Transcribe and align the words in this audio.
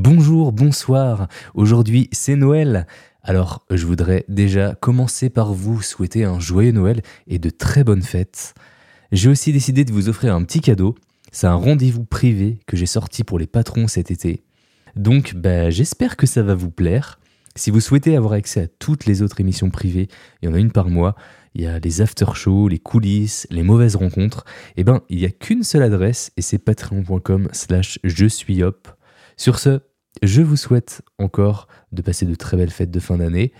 Bonjour, 0.00 0.52
bonsoir. 0.52 1.26
Aujourd'hui, 1.54 2.08
c'est 2.12 2.36
Noël. 2.36 2.86
Alors, 3.24 3.66
je 3.68 3.84
voudrais 3.84 4.24
déjà 4.28 4.76
commencer 4.76 5.28
par 5.28 5.52
vous 5.52 5.82
souhaiter 5.82 6.22
un 6.22 6.38
joyeux 6.38 6.70
Noël 6.70 7.02
et 7.26 7.40
de 7.40 7.50
très 7.50 7.82
bonnes 7.82 8.04
fêtes. 8.04 8.54
J'ai 9.10 9.28
aussi 9.28 9.52
décidé 9.52 9.84
de 9.84 9.90
vous 9.90 10.08
offrir 10.08 10.36
un 10.36 10.44
petit 10.44 10.60
cadeau. 10.60 10.94
C'est 11.32 11.48
un 11.48 11.56
rendez-vous 11.56 12.04
privé 12.04 12.60
que 12.68 12.76
j'ai 12.76 12.86
sorti 12.86 13.24
pour 13.24 13.40
les 13.40 13.48
patrons 13.48 13.88
cet 13.88 14.12
été. 14.12 14.44
Donc, 14.94 15.34
bah, 15.34 15.68
j'espère 15.70 16.16
que 16.16 16.28
ça 16.28 16.44
va 16.44 16.54
vous 16.54 16.70
plaire. 16.70 17.18
Si 17.56 17.72
vous 17.72 17.80
souhaitez 17.80 18.14
avoir 18.14 18.34
accès 18.34 18.60
à 18.60 18.68
toutes 18.68 19.04
les 19.04 19.20
autres 19.20 19.40
émissions 19.40 19.68
privées, 19.68 20.06
il 20.40 20.48
y 20.48 20.48
en 20.48 20.54
a 20.54 20.60
une 20.60 20.70
par 20.70 20.90
mois, 20.90 21.16
il 21.56 21.62
y 21.62 21.66
a 21.66 21.80
les 21.80 22.02
after-shows, 22.02 22.68
les 22.68 22.78
coulisses, 22.78 23.48
les 23.50 23.64
mauvaises 23.64 23.96
rencontres, 23.96 24.44
eh 24.76 24.84
ben, 24.84 25.00
il 25.08 25.18
n'y 25.18 25.24
a 25.24 25.30
qu'une 25.30 25.64
seule 25.64 25.82
adresse 25.82 26.30
et 26.36 26.42
c'est 26.42 26.58
patreon.com 26.58 27.48
slash 27.50 27.98
je 28.04 28.26
suis 28.26 28.62
hop. 28.62 28.86
Sur 29.36 29.60
ce, 29.60 29.80
je 30.22 30.42
vous 30.42 30.56
souhaite 30.56 31.02
encore 31.18 31.68
de 31.92 32.02
passer 32.02 32.26
de 32.26 32.34
très 32.34 32.56
belles 32.56 32.70
fêtes 32.70 32.90
de 32.90 33.00
fin 33.00 33.18
d'année 33.18 33.52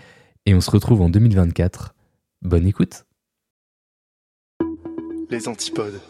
et 0.45 0.53
on 0.53 0.61
se 0.61 0.71
retrouve 0.71 1.01
en 1.01 1.09
2024. 1.09 1.95
Bonne 2.41 2.67
écoute. 2.67 3.05
Les 5.29 5.47
antipodes. 5.47 6.01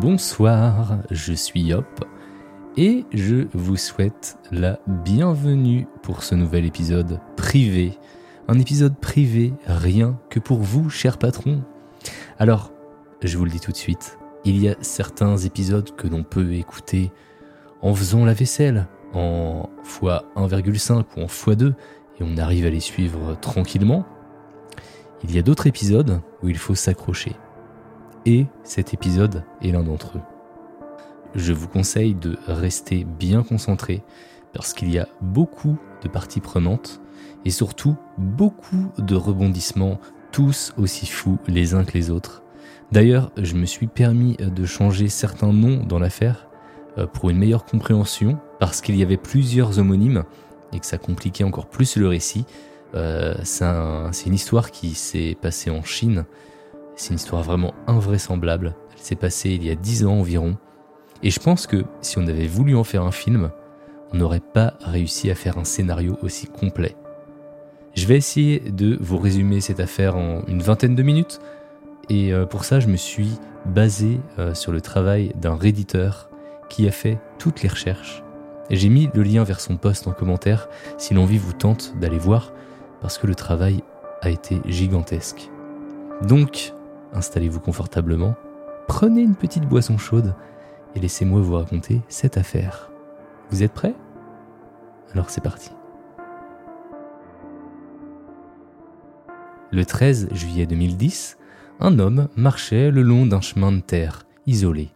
Bonsoir, 0.00 0.98
je 1.10 1.32
suis 1.32 1.62
Yop 1.62 2.04
et 2.76 3.06
je 3.14 3.46
vous 3.54 3.78
souhaite 3.78 4.36
la 4.52 4.78
bienvenue 4.86 5.86
pour 6.02 6.22
ce 6.22 6.34
nouvel 6.34 6.66
épisode 6.66 7.18
privé. 7.34 7.98
Un 8.46 8.58
épisode 8.58 8.98
privé 8.98 9.54
rien 9.64 10.20
que 10.28 10.38
pour 10.38 10.58
vous, 10.58 10.90
chers 10.90 11.16
patrons. 11.16 11.62
Alors, 12.38 12.72
je 13.22 13.38
vous 13.38 13.46
le 13.46 13.50
dis 13.50 13.58
tout 13.58 13.72
de 13.72 13.76
suite, 13.76 14.18
il 14.44 14.62
y 14.62 14.68
a 14.68 14.76
certains 14.82 15.38
épisodes 15.38 15.90
que 15.96 16.08
l'on 16.08 16.24
peut 16.24 16.52
écouter 16.52 17.10
en 17.80 17.94
faisant 17.94 18.26
la 18.26 18.34
vaisselle, 18.34 18.88
en 19.14 19.70
x1,5 19.82 21.04
ou 21.16 21.22
en 21.22 21.26
x2, 21.26 21.72
et 22.20 22.22
on 22.22 22.36
arrive 22.36 22.66
à 22.66 22.70
les 22.70 22.80
suivre 22.80 23.34
tranquillement. 23.40 24.04
Il 25.24 25.34
y 25.34 25.38
a 25.38 25.42
d'autres 25.42 25.66
épisodes 25.66 26.20
où 26.42 26.50
il 26.50 26.58
faut 26.58 26.74
s'accrocher 26.74 27.34
et 28.26 28.46
cet 28.64 28.92
épisode 28.92 29.44
est 29.62 29.70
l'un 29.70 29.84
d'entre 29.84 30.18
eux. 30.18 30.22
Je 31.34 31.52
vous 31.52 31.68
conseille 31.68 32.14
de 32.14 32.36
rester 32.46 33.04
bien 33.04 33.42
concentré 33.42 34.02
parce 34.52 34.74
qu'il 34.74 34.90
y 34.90 34.98
a 34.98 35.08
beaucoup 35.20 35.78
de 36.02 36.08
parties 36.08 36.40
prenantes 36.40 37.00
et 37.44 37.50
surtout 37.50 37.96
beaucoup 38.18 38.90
de 38.98 39.14
rebondissements, 39.14 40.00
tous 40.32 40.74
aussi 40.76 41.06
fous 41.06 41.38
les 41.46 41.74
uns 41.74 41.84
que 41.84 41.92
les 41.92 42.10
autres. 42.10 42.42
D'ailleurs, 42.90 43.30
je 43.36 43.54
me 43.54 43.64
suis 43.64 43.86
permis 43.86 44.36
de 44.36 44.64
changer 44.64 45.08
certains 45.08 45.52
noms 45.52 45.84
dans 45.84 45.98
l'affaire 45.98 46.48
euh, 46.98 47.06
pour 47.06 47.30
une 47.30 47.38
meilleure 47.38 47.64
compréhension 47.64 48.38
parce 48.58 48.80
qu'il 48.80 48.96
y 48.96 49.02
avait 49.02 49.16
plusieurs 49.16 49.78
homonymes 49.78 50.24
et 50.72 50.80
que 50.80 50.86
ça 50.86 50.98
compliquait 50.98 51.44
encore 51.44 51.66
plus 51.66 51.96
le 51.96 52.08
récit. 52.08 52.44
Euh, 52.94 53.34
c'est 53.42 54.26
une 54.26 54.34
histoire 54.34 54.70
qui 54.70 54.94
s'est 54.94 55.36
passée 55.40 55.70
en 55.70 55.82
Chine 55.82 56.24
c'est 56.96 57.10
une 57.10 57.16
histoire 57.16 57.42
vraiment 57.42 57.74
invraisemblable. 57.86 58.74
Elle 58.94 59.02
s'est 59.02 59.14
passée 59.14 59.50
il 59.50 59.64
y 59.64 59.70
a 59.70 59.74
dix 59.74 60.04
ans 60.04 60.18
environ. 60.18 60.56
Et 61.22 61.30
je 61.30 61.40
pense 61.40 61.66
que 61.66 61.84
si 62.00 62.18
on 62.18 62.26
avait 62.26 62.46
voulu 62.46 62.74
en 62.74 62.84
faire 62.84 63.02
un 63.02 63.12
film, 63.12 63.50
on 64.12 64.16
n'aurait 64.16 64.40
pas 64.40 64.74
réussi 64.80 65.30
à 65.30 65.34
faire 65.34 65.58
un 65.58 65.64
scénario 65.64 66.18
aussi 66.22 66.46
complet. 66.46 66.96
Je 67.94 68.06
vais 68.06 68.16
essayer 68.16 68.60
de 68.60 68.98
vous 69.00 69.18
résumer 69.18 69.60
cette 69.60 69.80
affaire 69.80 70.16
en 70.16 70.42
une 70.46 70.60
vingtaine 70.60 70.94
de 70.94 71.02
minutes. 71.02 71.40
Et 72.10 72.32
euh, 72.32 72.44
pour 72.44 72.64
ça, 72.64 72.78
je 72.78 72.88
me 72.88 72.96
suis 72.96 73.38
basé 73.64 74.20
euh, 74.38 74.54
sur 74.54 74.70
le 74.72 74.80
travail 74.80 75.32
d'un 75.36 75.56
réditeur 75.56 76.28
qui 76.68 76.86
a 76.86 76.92
fait 76.92 77.18
toutes 77.38 77.62
les 77.62 77.68
recherches. 77.68 78.22
J'ai 78.70 78.88
mis 78.88 79.08
le 79.14 79.22
lien 79.22 79.44
vers 79.44 79.60
son 79.60 79.76
poste 79.76 80.06
en 80.08 80.12
commentaire 80.12 80.68
si 80.98 81.14
l'envie 81.14 81.38
vous 81.38 81.52
tente 81.52 81.94
d'aller 81.98 82.18
voir, 82.18 82.52
parce 83.00 83.16
que 83.16 83.26
le 83.26 83.34
travail 83.34 83.82
a 84.20 84.30
été 84.30 84.60
gigantesque. 84.66 85.50
Donc, 86.22 86.72
installez-vous 87.12 87.60
confortablement, 87.60 88.34
prenez 88.88 89.22
une 89.22 89.36
petite 89.36 89.66
boisson 89.66 89.98
chaude 89.98 90.34
et 90.94 91.00
laissez-moi 91.00 91.40
vous 91.40 91.54
raconter 91.54 92.00
cette 92.08 92.36
affaire. 92.36 92.90
Vous 93.50 93.62
êtes 93.62 93.72
prêts? 93.72 93.94
Alors 95.12 95.30
c'est 95.30 95.42
parti. 95.42 95.70
Le 99.70 99.84
13 99.84 100.28
juillet 100.32 100.66
2010, 100.66 101.38
un 101.80 101.98
homme 101.98 102.28
marchait 102.36 102.90
le 102.90 103.02
long 103.02 103.26
d'un 103.26 103.40
chemin 103.40 103.72
de 103.72 103.80
terre 103.80 104.26
isolé 104.46 104.90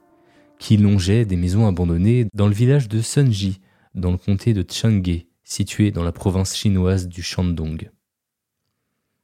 qui 0.60 0.76
longeait 0.76 1.24
des 1.24 1.36
maisons 1.36 1.66
abandonnées 1.66 2.28
dans 2.34 2.46
le 2.46 2.52
village 2.52 2.86
de 2.88 3.00
Sunji, 3.00 3.60
dans 3.94 4.12
le 4.12 4.18
comté 4.18 4.52
de 4.52 4.64
Changge, 4.70 5.24
situé 5.42 5.90
dans 5.90 6.04
la 6.04 6.12
province 6.12 6.54
chinoise 6.54 7.08
du 7.08 7.22
Shandong. 7.22 7.90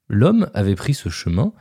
L'homme 0.09 0.51
avait 0.55 0.75
pris 0.75 0.95
ce 0.95 1.11
chemin 1.11 1.53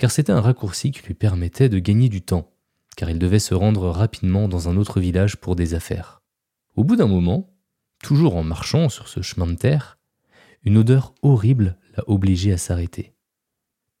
car 0.00 0.10
c'était 0.10 0.32
un 0.32 0.40
raccourci 0.40 0.92
qui 0.92 1.02
lui 1.02 1.12
permettait 1.12 1.68
de 1.68 1.78
gagner 1.78 2.08
du 2.08 2.22
temps, 2.22 2.50
car 2.96 3.10
il 3.10 3.18
devait 3.18 3.38
se 3.38 3.52
rendre 3.52 3.90
rapidement 3.90 4.48
dans 4.48 4.70
un 4.70 4.78
autre 4.78 4.98
village 4.98 5.36
pour 5.36 5.56
des 5.56 5.74
affaires. 5.74 6.22
Au 6.74 6.84
bout 6.84 6.96
d'un 6.96 7.06
moment, 7.06 7.52
toujours 8.02 8.36
en 8.36 8.42
marchant 8.42 8.88
sur 8.88 9.08
ce 9.08 9.20
chemin 9.20 9.46
de 9.46 9.56
terre, 9.56 9.98
une 10.64 10.78
odeur 10.78 11.14
horrible 11.20 11.76
l'a 11.94 12.02
obligé 12.08 12.50
à 12.50 12.56
s'arrêter. 12.56 13.12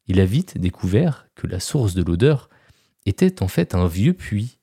Il 0.06 0.20
a 0.20 0.24
vite 0.24 0.56
découvert 0.56 1.28
que 1.34 1.46
la 1.46 1.60
source 1.60 1.92
de 1.92 2.02
l'odeur 2.02 2.48
était 3.04 3.42
en 3.42 3.48
fait 3.48 3.74
un 3.74 3.86
vieux 3.86 4.14
puits 4.14 4.58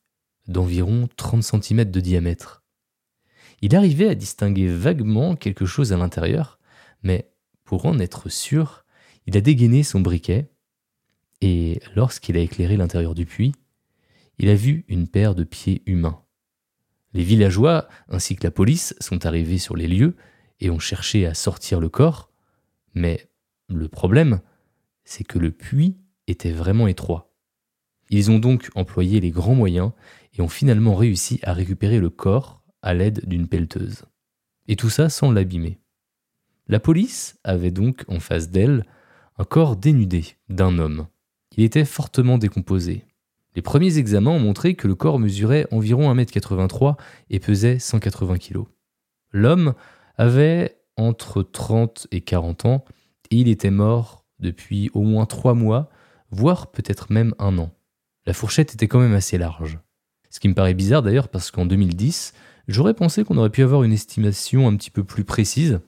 d'environ 0.47 1.07
30 1.17 1.43
cm 1.43 1.85
de 1.85 1.99
diamètre. 1.99 2.63
Il 3.61 3.75
arrivait 3.75 4.09
à 4.09 4.15
distinguer 4.15 4.69
vaguement 4.69 5.35
quelque 5.35 5.67
chose 5.67 5.93
à 5.93 5.97
l'intérieur, 5.97 6.57
mais 7.03 7.29
pour 7.63 7.85
en 7.85 7.99
être 7.99 8.27
sûr, 8.27 8.85
il 9.27 9.37
a 9.37 9.41
dégainé 9.41 9.83
son 9.83 9.99
briquet 9.99 10.49
et 11.41 11.79
lorsqu'il 11.95 12.37
a 12.37 12.41
éclairé 12.41 12.77
l'intérieur 12.77 13.15
du 13.15 13.25
puits, 13.25 13.53
il 14.39 14.49
a 14.49 14.55
vu 14.55 14.85
une 14.87 15.07
paire 15.07 15.35
de 15.35 15.43
pieds 15.43 15.83
humains. 15.85 16.21
Les 17.13 17.23
villageois 17.23 17.87
ainsi 18.09 18.35
que 18.35 18.43
la 18.43 18.51
police 18.51 18.95
sont 18.99 19.25
arrivés 19.25 19.57
sur 19.57 19.75
les 19.75 19.87
lieux 19.87 20.15
et 20.59 20.69
ont 20.69 20.79
cherché 20.79 21.25
à 21.25 21.33
sortir 21.33 21.79
le 21.79 21.89
corps, 21.89 22.31
mais 22.93 23.29
le 23.69 23.87
problème, 23.87 24.41
c'est 25.03 25.23
que 25.23 25.39
le 25.39 25.51
puits 25.51 25.97
était 26.27 26.51
vraiment 26.51 26.87
étroit. 26.87 27.33
Ils 28.09 28.31
ont 28.31 28.39
donc 28.39 28.69
employé 28.75 29.19
les 29.19 29.31
grands 29.31 29.55
moyens 29.55 29.91
et 30.33 30.41
ont 30.41 30.47
finalement 30.47 30.95
réussi 30.95 31.39
à 31.43 31.53
récupérer 31.53 31.99
le 31.99 32.09
corps 32.09 32.61
à 32.81 32.93
l'aide 32.93 33.27
d'une 33.27 33.47
pelleteuse. 33.47 34.05
Et 34.67 34.75
tout 34.75 34.89
ça 34.89 35.09
sans 35.09 35.31
l'abîmer. 35.31 35.79
La 36.67 36.79
police 36.79 37.39
avait 37.43 37.71
donc 37.71 38.03
en 38.07 38.19
face 38.19 38.49
d'elle 38.49 38.85
un 39.37 39.45
corps 39.45 39.75
dénudé 39.75 40.35
d'un 40.49 40.77
homme. 40.79 41.07
Il 41.57 41.63
était 41.63 41.85
fortement 41.85 42.37
décomposé. 42.37 43.03
Les 43.55 43.63
premiers 43.63 43.97
examens 43.97 44.31
ont 44.31 44.39
montré 44.39 44.75
que 44.75 44.87
le 44.87 44.93
corps 44.93 45.17
mesurait 45.17 45.67
environ 45.71 46.13
1m83 46.13 46.95
et 47.31 47.39
pesait 47.39 47.79
180 47.79 48.37
kg. 48.37 48.65
L'homme 49.31 49.73
avait 50.17 50.77
entre 50.95 51.41
30 51.41 52.07
et 52.11 52.21
40 52.21 52.65
ans 52.65 52.85
et 53.31 53.37
il 53.37 53.47
était 53.47 53.71
mort 53.71 54.25
depuis 54.39 54.91
au 54.93 55.01
moins 55.01 55.25
3 55.25 55.55
mois, 55.55 55.89
voire 56.29 56.69
peut-être 56.69 57.11
même 57.11 57.33
un 57.39 57.57
an. 57.57 57.71
La 58.27 58.33
fourchette 58.33 58.75
était 58.75 58.87
quand 58.87 58.99
même 58.99 59.15
assez 59.15 59.39
large. 59.39 59.79
Ce 60.29 60.39
qui 60.39 60.49
me 60.49 60.53
paraît 60.53 60.75
bizarre 60.75 61.01
d'ailleurs 61.01 61.29
parce 61.29 61.49
qu'en 61.49 61.65
2010, 61.65 62.33
j'aurais 62.67 62.93
pensé 62.93 63.23
qu'on 63.23 63.37
aurait 63.37 63.49
pu 63.49 63.63
avoir 63.63 63.83
une 63.83 63.93
estimation 63.93 64.67
un 64.67 64.75
petit 64.75 64.91
peu 64.91 65.03
plus 65.03 65.23
précise. 65.23 65.79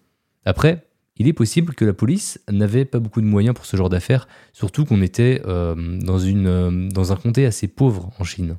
Après, 0.45 0.88
il 1.19 1.27
est 1.27 1.33
possible 1.33 1.75
que 1.75 1.83
la 1.83 1.94
police 1.94 2.39
n'avait 2.50 2.86
pas 2.86 3.00
beaucoup 3.00 3.19
de 3.19 3.25
moyens 3.25 3.54
pour 3.54 3.66
ce 3.66 3.75
genre 3.75 3.89
d'affaires, 3.89 4.27
surtout 4.54 4.86
qu'on 4.86 5.01
était 5.01 5.42
euh, 5.45 5.75
euh, 5.77 6.89
dans 6.89 7.12
un 7.12 7.16
comté 7.18 7.45
assez 7.45 7.68
pauvre 7.68 8.12
en 8.19 8.24
Chine. 8.24 8.57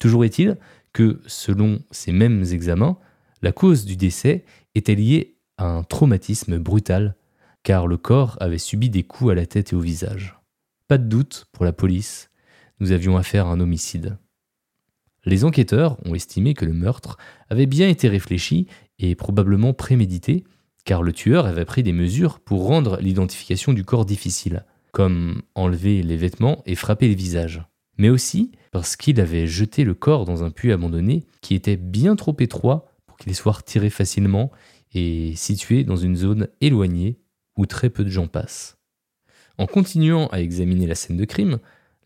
Toujours 0.00 0.24
est-il 0.24 0.58
que, 0.92 1.20
selon 1.26 1.78
ces 1.92 2.12
mêmes 2.12 2.44
examens, 2.50 2.98
la 3.40 3.52
cause 3.52 3.84
du 3.84 3.96
décès 3.96 4.44
était 4.74 4.96
liée 4.96 5.36
à 5.58 5.66
un 5.66 5.84
traumatisme 5.84 6.58
brutal, 6.58 7.14
car 7.62 7.86
le 7.86 7.96
corps 7.96 8.36
avait 8.40 8.58
subi 8.58 8.90
des 8.90 9.04
coups 9.04 9.30
à 9.30 9.34
la 9.34 9.46
tête 9.46 9.72
et 9.72 9.76
au 9.76 9.80
visage. 9.80 10.36
Pas 10.88 10.98
de 10.98 11.08
doute 11.08 11.46
pour 11.52 11.64
la 11.64 11.72
police, 11.72 12.30
nous 12.80 12.92
avions 12.92 13.16
affaire 13.16 13.46
à 13.46 13.50
un 13.50 13.60
homicide. 13.60 14.18
Les 15.24 15.44
enquêteurs 15.44 15.98
ont 16.04 16.14
estimé 16.14 16.54
que 16.54 16.64
le 16.64 16.72
meurtre 16.72 17.16
avait 17.48 17.66
bien 17.66 17.88
été 17.88 18.08
réfléchi 18.08 18.66
et 18.98 19.14
probablement 19.14 19.72
prémédité, 19.72 20.44
car 20.86 21.02
le 21.02 21.12
tueur 21.12 21.46
avait 21.46 21.64
pris 21.64 21.82
des 21.82 21.92
mesures 21.92 22.38
pour 22.38 22.64
rendre 22.64 22.98
l'identification 23.00 23.72
du 23.72 23.84
corps 23.84 24.06
difficile, 24.06 24.64
comme 24.92 25.42
enlever 25.56 26.02
les 26.02 26.16
vêtements 26.16 26.62
et 26.64 26.76
frapper 26.76 27.08
les 27.08 27.14
visages. 27.14 27.62
Mais 27.98 28.08
aussi 28.08 28.52
parce 28.70 28.94
qu'il 28.96 29.20
avait 29.20 29.48
jeté 29.48 29.84
le 29.84 29.94
corps 29.94 30.24
dans 30.24 30.44
un 30.44 30.50
puits 30.50 30.72
abandonné 30.72 31.26
qui 31.40 31.54
était 31.54 31.76
bien 31.76 32.14
trop 32.14 32.36
étroit 32.38 32.86
pour 33.06 33.18
qu'il 33.18 33.34
soit 33.34 33.52
retiré 33.52 33.90
facilement 33.90 34.52
et 34.94 35.34
situé 35.34 35.82
dans 35.82 35.96
une 35.96 36.14
zone 36.14 36.48
éloignée 36.60 37.18
où 37.56 37.66
très 37.66 37.90
peu 37.90 38.04
de 38.04 38.10
gens 38.10 38.28
passent. 38.28 38.78
En 39.58 39.66
continuant 39.66 40.28
à 40.28 40.40
examiner 40.40 40.86
la 40.86 40.94
scène 40.94 41.16
de 41.16 41.24
crime, 41.24 41.58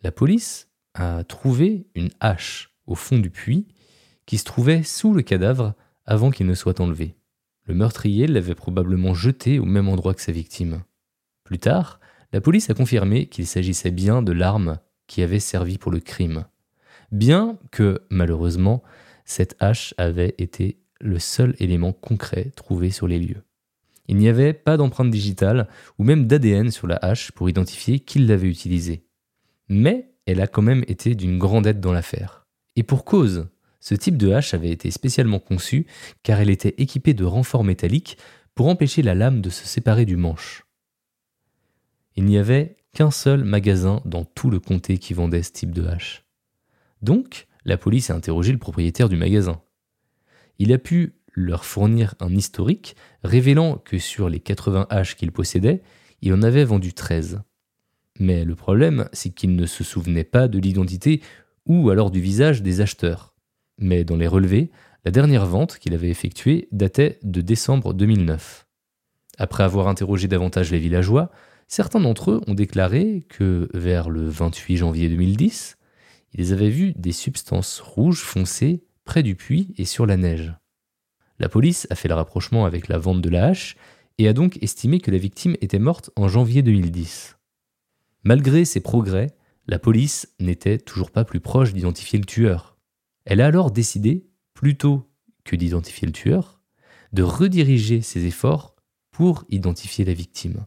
la 0.03 0.11
police 0.11 0.69
a 0.95 1.23
trouvé 1.25 1.87
une 1.95 2.11
hache 2.21 2.73
au 2.87 2.95
fond 2.95 3.19
du 3.19 3.31
puits 3.31 3.69
qui 4.25 4.39
se 4.39 4.45
trouvait 4.45 4.85
sous 4.85 5.13
le 5.13 5.23
cadavre 5.23 5.75
avant 6.07 6.31
qu'il 6.31 6.47
ne 6.47 6.55
soit 6.55 6.81
enlevé. 6.81 7.15
Le 7.67 7.75
meurtrier 7.75 8.27
l'avait 8.27 8.55
probablement 8.55 9.15
jeté 9.15 9.59
au 9.59 9.65
même 9.65 9.89
endroit 9.89 10.15
que 10.15 10.23
sa 10.23 10.33
victime. 10.33 10.83
Plus 11.45 11.59
tard, 11.59 12.01
la 12.33 12.41
police 12.41 12.71
a 12.71 12.75
confirmé 12.75 13.27
qu'il 13.27 13.47
s'agissait 13.47 13.91
bien 13.91 14.23
de 14.23 14.33
l'arme 14.33 14.79
qui 15.07 15.23
avait 15.23 15.41
servi 15.41 15.79
pour 15.79 15.91
le 15.91 16.01
crime, 16.01 16.45
bien 17.11 17.59
que, 17.73 18.03
malheureusement, 18.11 18.83
cette 19.25 19.57
hache 19.61 19.95
avait 19.99 20.35
été 20.39 20.79
le 21.01 21.19
seul 21.19 21.55
élément 21.59 21.93
concret 21.93 22.53
trouvé 22.55 22.91
sur 22.91 23.09
les 23.09 23.19
lieux. 23.19 23.43
Il 24.09 24.17
n'y 24.17 24.29
avait 24.29 24.53
pas 24.53 24.77
d'empreinte 24.77 25.11
digitale 25.11 25.69
ou 25.99 26.05
même 26.05 26.27
d'ADN 26.27 26.71
sur 26.71 26.87
la 26.87 26.97
hache 26.97 27.33
pour 27.33 27.49
identifier 27.49 28.01
qui 28.01 28.19
l'avait 28.19 28.49
utilisée. 28.49 29.05
Mais 29.69 30.11
elle 30.27 30.41
a 30.41 30.47
quand 30.47 30.63
même 30.63 30.85
été 30.89 31.15
d'une 31.15 31.39
grande 31.39 31.67
aide 31.67 31.81
dans 31.81 31.93
l'affaire. 31.93 32.47
Et 32.77 32.83
pour 32.83 33.05
cause, 33.05 33.49
ce 33.81 33.95
type 33.95 34.17
de 34.17 34.33
hache 34.33 34.55
avait 34.55 34.71
été 34.71 34.91
spécialement 34.91 35.39
conçu 35.39 35.87
car 36.23 36.41
elle 36.41 36.51
était 36.51 36.75
équipée 36.79 37.15
de 37.15 37.25
renforts 37.25 37.65
métalliques 37.65 38.19
pour 38.55 38.69
empêcher 38.69 39.03
la 39.03 39.15
lame 39.15 39.41
de 39.41 39.51
se 39.51 39.67
séparer 39.67 40.05
du 40.05 40.17
manche. 40.17 40.65
Il 42.17 42.25
n'y 42.25 42.39
avait 42.39 42.77
qu'un 42.93 43.11
seul 43.11 43.45
magasin 43.45 44.03
dans 44.05 44.25
tout 44.25 44.51
le 44.51 44.61
comté 44.61 44.99
qui 44.99 45.15
vendait 45.15 45.43
ce 45.43 45.53
type 45.53 45.73
de 45.73 45.87
hache. 45.87 46.27
Donc, 47.03 47.47
la 47.65 47.79
police 47.79 48.11
a 48.11 48.15
interrogé 48.15 48.53
le 48.53 48.59
propriétaire 48.59 49.09
du 49.09 49.17
magasin. 49.17 49.63
Il 50.59 50.73
a 50.73 50.79
pu 50.79 51.15
leur 51.33 51.65
fournir 51.65 52.15
un 52.21 52.35
historique 52.35 52.97
révélant 53.23 53.79
que 53.79 53.99
sur 53.99 54.29
les 54.29 54.41
80 54.41 54.87
haches 54.91 55.17
qu'il 55.17 55.33
possédait, 55.33 55.83
il 56.21 56.35
en 56.35 56.43
avait 56.43 56.65
vendu 56.65 56.93
13. 56.93 57.41
Mais 58.19 58.45
le 58.45 58.55
problème, 58.55 59.09
c'est 59.13 59.31
qu'il 59.31 59.57
ne 59.57 59.67
se 59.67 59.85
souvenait 59.85 60.25
pas 60.25 60.49
de 60.49 60.59
l'identité 60.59 61.23
ou 61.65 61.89
alors 61.91 62.11
du 62.11 62.21
visage 62.21 62.63
des 62.63 62.81
acheteurs. 62.81 63.35
Mais 63.81 64.05
dans 64.05 64.17
les 64.17 64.29
relevés, 64.29 64.71
la 65.05 65.11
dernière 65.11 65.47
vente 65.47 65.79
qu'il 65.79 65.95
avait 65.95 66.11
effectuée 66.11 66.69
datait 66.71 67.19
de 67.23 67.41
décembre 67.41 67.95
2009. 67.95 68.67
Après 69.39 69.65
avoir 69.65 69.89
interrogé 69.89 70.29
davantage 70.29 70.71
les 70.71 70.79
villageois, 70.79 71.31
certains 71.67 72.01
d'entre 72.01 72.31
eux 72.31 72.41
ont 72.47 72.55
déclaré 72.55 73.27
que 73.29 73.69
vers 73.73 74.11
le 74.11 74.29
28 74.29 74.77
janvier 74.77 75.09
2010, 75.09 75.79
ils 76.35 76.53
avaient 76.53 76.71
vu 76.71 76.93
des 76.97 77.13
substances 77.13 77.81
rouges 77.81 78.21
foncées 78.21 78.85
près 79.05 79.23
du 79.23 79.35
puits 79.35 79.75
et 79.79 79.87
sur 79.87 80.05
la 80.05 80.19
neige. 80.19 80.55
La 81.39 81.49
police 81.49 81.87
a 81.89 81.95
fait 81.95 82.09
le 82.09 82.15
rapprochement 82.15 82.67
avec 82.67 82.87
la 82.89 82.99
vente 82.99 83.23
de 83.23 83.31
la 83.31 83.47
hache 83.47 83.77
et 84.19 84.29
a 84.29 84.35
donc 84.35 84.63
estimé 84.63 85.01
que 85.01 85.11
la 85.11 85.17
victime 85.17 85.57
était 85.63 85.79
morte 85.79 86.11
en 86.15 86.29
janvier 86.29 86.63
2010. 86.63 87.39
Malgré 88.25 88.67
ces 88.67 88.81
progrès, 88.81 89.29
la 89.67 89.79
police 89.79 90.29
n'était 90.39 90.77
toujours 90.77 91.11
pas 91.11 91.25
plus 91.25 91.41
proche 91.41 91.73
d'identifier 91.73 92.19
le 92.19 92.27
tueur. 92.27 92.70
Elle 93.25 93.41
a 93.41 93.47
alors 93.47 93.71
décidé, 93.71 94.27
plutôt 94.55 95.11
que 95.45 95.57
d'identifier 95.57 96.07
le 96.07 96.13
tueur, 96.13 96.61
de 97.13 97.23
rediriger 97.23 98.03
ses 98.03 98.27
efforts 98.27 98.77
pour 99.11 99.45
identifier 99.49 100.05
la 100.05 100.15
victime. 100.15 100.67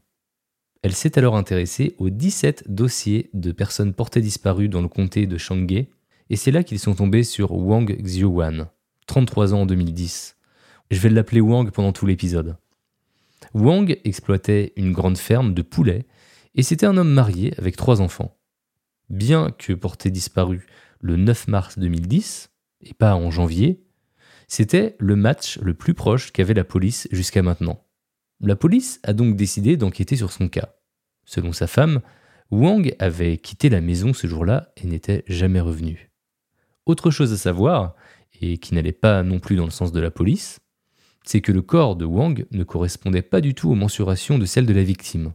Elle 0.81 0.93
s'est 0.93 1.17
alors 1.17 1.37
intéressée 1.37 1.95
aux 1.97 2.09
17 2.09 2.65
dossiers 2.67 3.29
de 3.33 3.51
personnes 3.51 3.93
portées 3.93 4.21
disparues 4.21 4.69
dans 4.69 4.81
le 4.81 4.89
comté 4.89 5.25
de 5.27 5.37
Shanghai, 5.37 5.89
et 6.29 6.35
c'est 6.35 6.51
là 6.51 6.63
qu'ils 6.63 6.79
sont 6.79 6.95
tombés 6.95 7.23
sur 7.23 7.53
Wang 7.53 7.95
Xiuwan, 8.01 8.67
33 9.07 9.53
ans 9.53 9.61
en 9.61 9.65
2010. 9.65 10.35
Je 10.91 10.99
vais 10.99 11.09
l'appeler 11.09 11.41
Wang 11.41 11.71
pendant 11.71 11.93
tout 11.93 12.05
l'épisode. 12.05 12.57
Wang 13.53 13.97
exploitait 14.03 14.73
une 14.75 14.91
grande 14.91 15.17
ferme 15.17 15.53
de 15.53 15.61
poulets, 15.61 16.05
et 16.55 16.63
c'était 16.63 16.85
un 16.85 16.97
homme 16.97 17.11
marié 17.11 17.53
avec 17.57 17.77
trois 17.77 18.01
enfants. 18.01 18.37
Bien 19.09 19.51
que 19.57 19.73
porté 19.73 20.11
disparu 20.11 20.67
le 21.03 21.17
9 21.17 21.49
mars 21.49 21.77
2010, 21.77 22.49
et 22.81 22.93
pas 22.93 23.13
en 23.15 23.29
janvier, 23.29 23.83
c'était 24.47 24.95
le 24.99 25.15
match 25.15 25.59
le 25.59 25.73
plus 25.73 25.93
proche 25.93 26.31
qu'avait 26.31 26.53
la 26.53 26.63
police 26.63 27.07
jusqu'à 27.11 27.43
maintenant. 27.43 27.85
La 28.39 28.55
police 28.55 28.99
a 29.03 29.13
donc 29.13 29.35
décidé 29.35 29.75
d'enquêter 29.77 30.15
sur 30.15 30.31
son 30.31 30.47
cas. 30.47 30.75
Selon 31.25 31.51
sa 31.51 31.67
femme, 31.67 32.01
Wang 32.51 32.95
avait 32.99 33.37
quitté 33.37 33.69
la 33.69 33.81
maison 33.81 34.13
ce 34.13 34.27
jour-là 34.27 34.71
et 34.77 34.87
n'était 34.87 35.23
jamais 35.27 35.59
revenu. 35.59 36.11
Autre 36.85 37.11
chose 37.11 37.33
à 37.33 37.37
savoir, 37.37 37.95
et 38.41 38.57
qui 38.57 38.73
n'allait 38.73 38.91
pas 38.91 39.23
non 39.23 39.39
plus 39.39 39.57
dans 39.57 39.65
le 39.65 39.71
sens 39.71 39.91
de 39.91 39.99
la 39.99 40.11
police, 40.11 40.61
c'est 41.25 41.41
que 41.41 41.51
le 41.51 41.61
corps 41.61 41.97
de 41.97 42.05
Wang 42.05 42.45
ne 42.51 42.63
correspondait 42.63 43.21
pas 43.21 43.41
du 43.41 43.53
tout 43.53 43.69
aux 43.69 43.75
mensurations 43.75 44.37
de 44.37 44.45
celle 44.45 44.65
de 44.65 44.73
la 44.73 44.83
victime. 44.83 45.33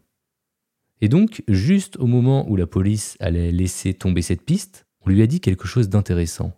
Et 1.03 1.09
donc, 1.09 1.43
juste 1.47 1.97
au 1.99 2.07
moment 2.07 2.49
où 2.51 2.57
la 2.57 2.67
police 2.67 3.17
allait 3.21 3.53
laisser 3.53 3.95
tomber 3.95 4.23
cette 4.23 4.43
piste, 4.43 4.88
on 5.03 5.11
lui 5.11 5.23
a 5.23 5.27
dit 5.27 5.41
quelque 5.41 5.67
chose 5.67 5.89
d'intéressant. 5.89 6.53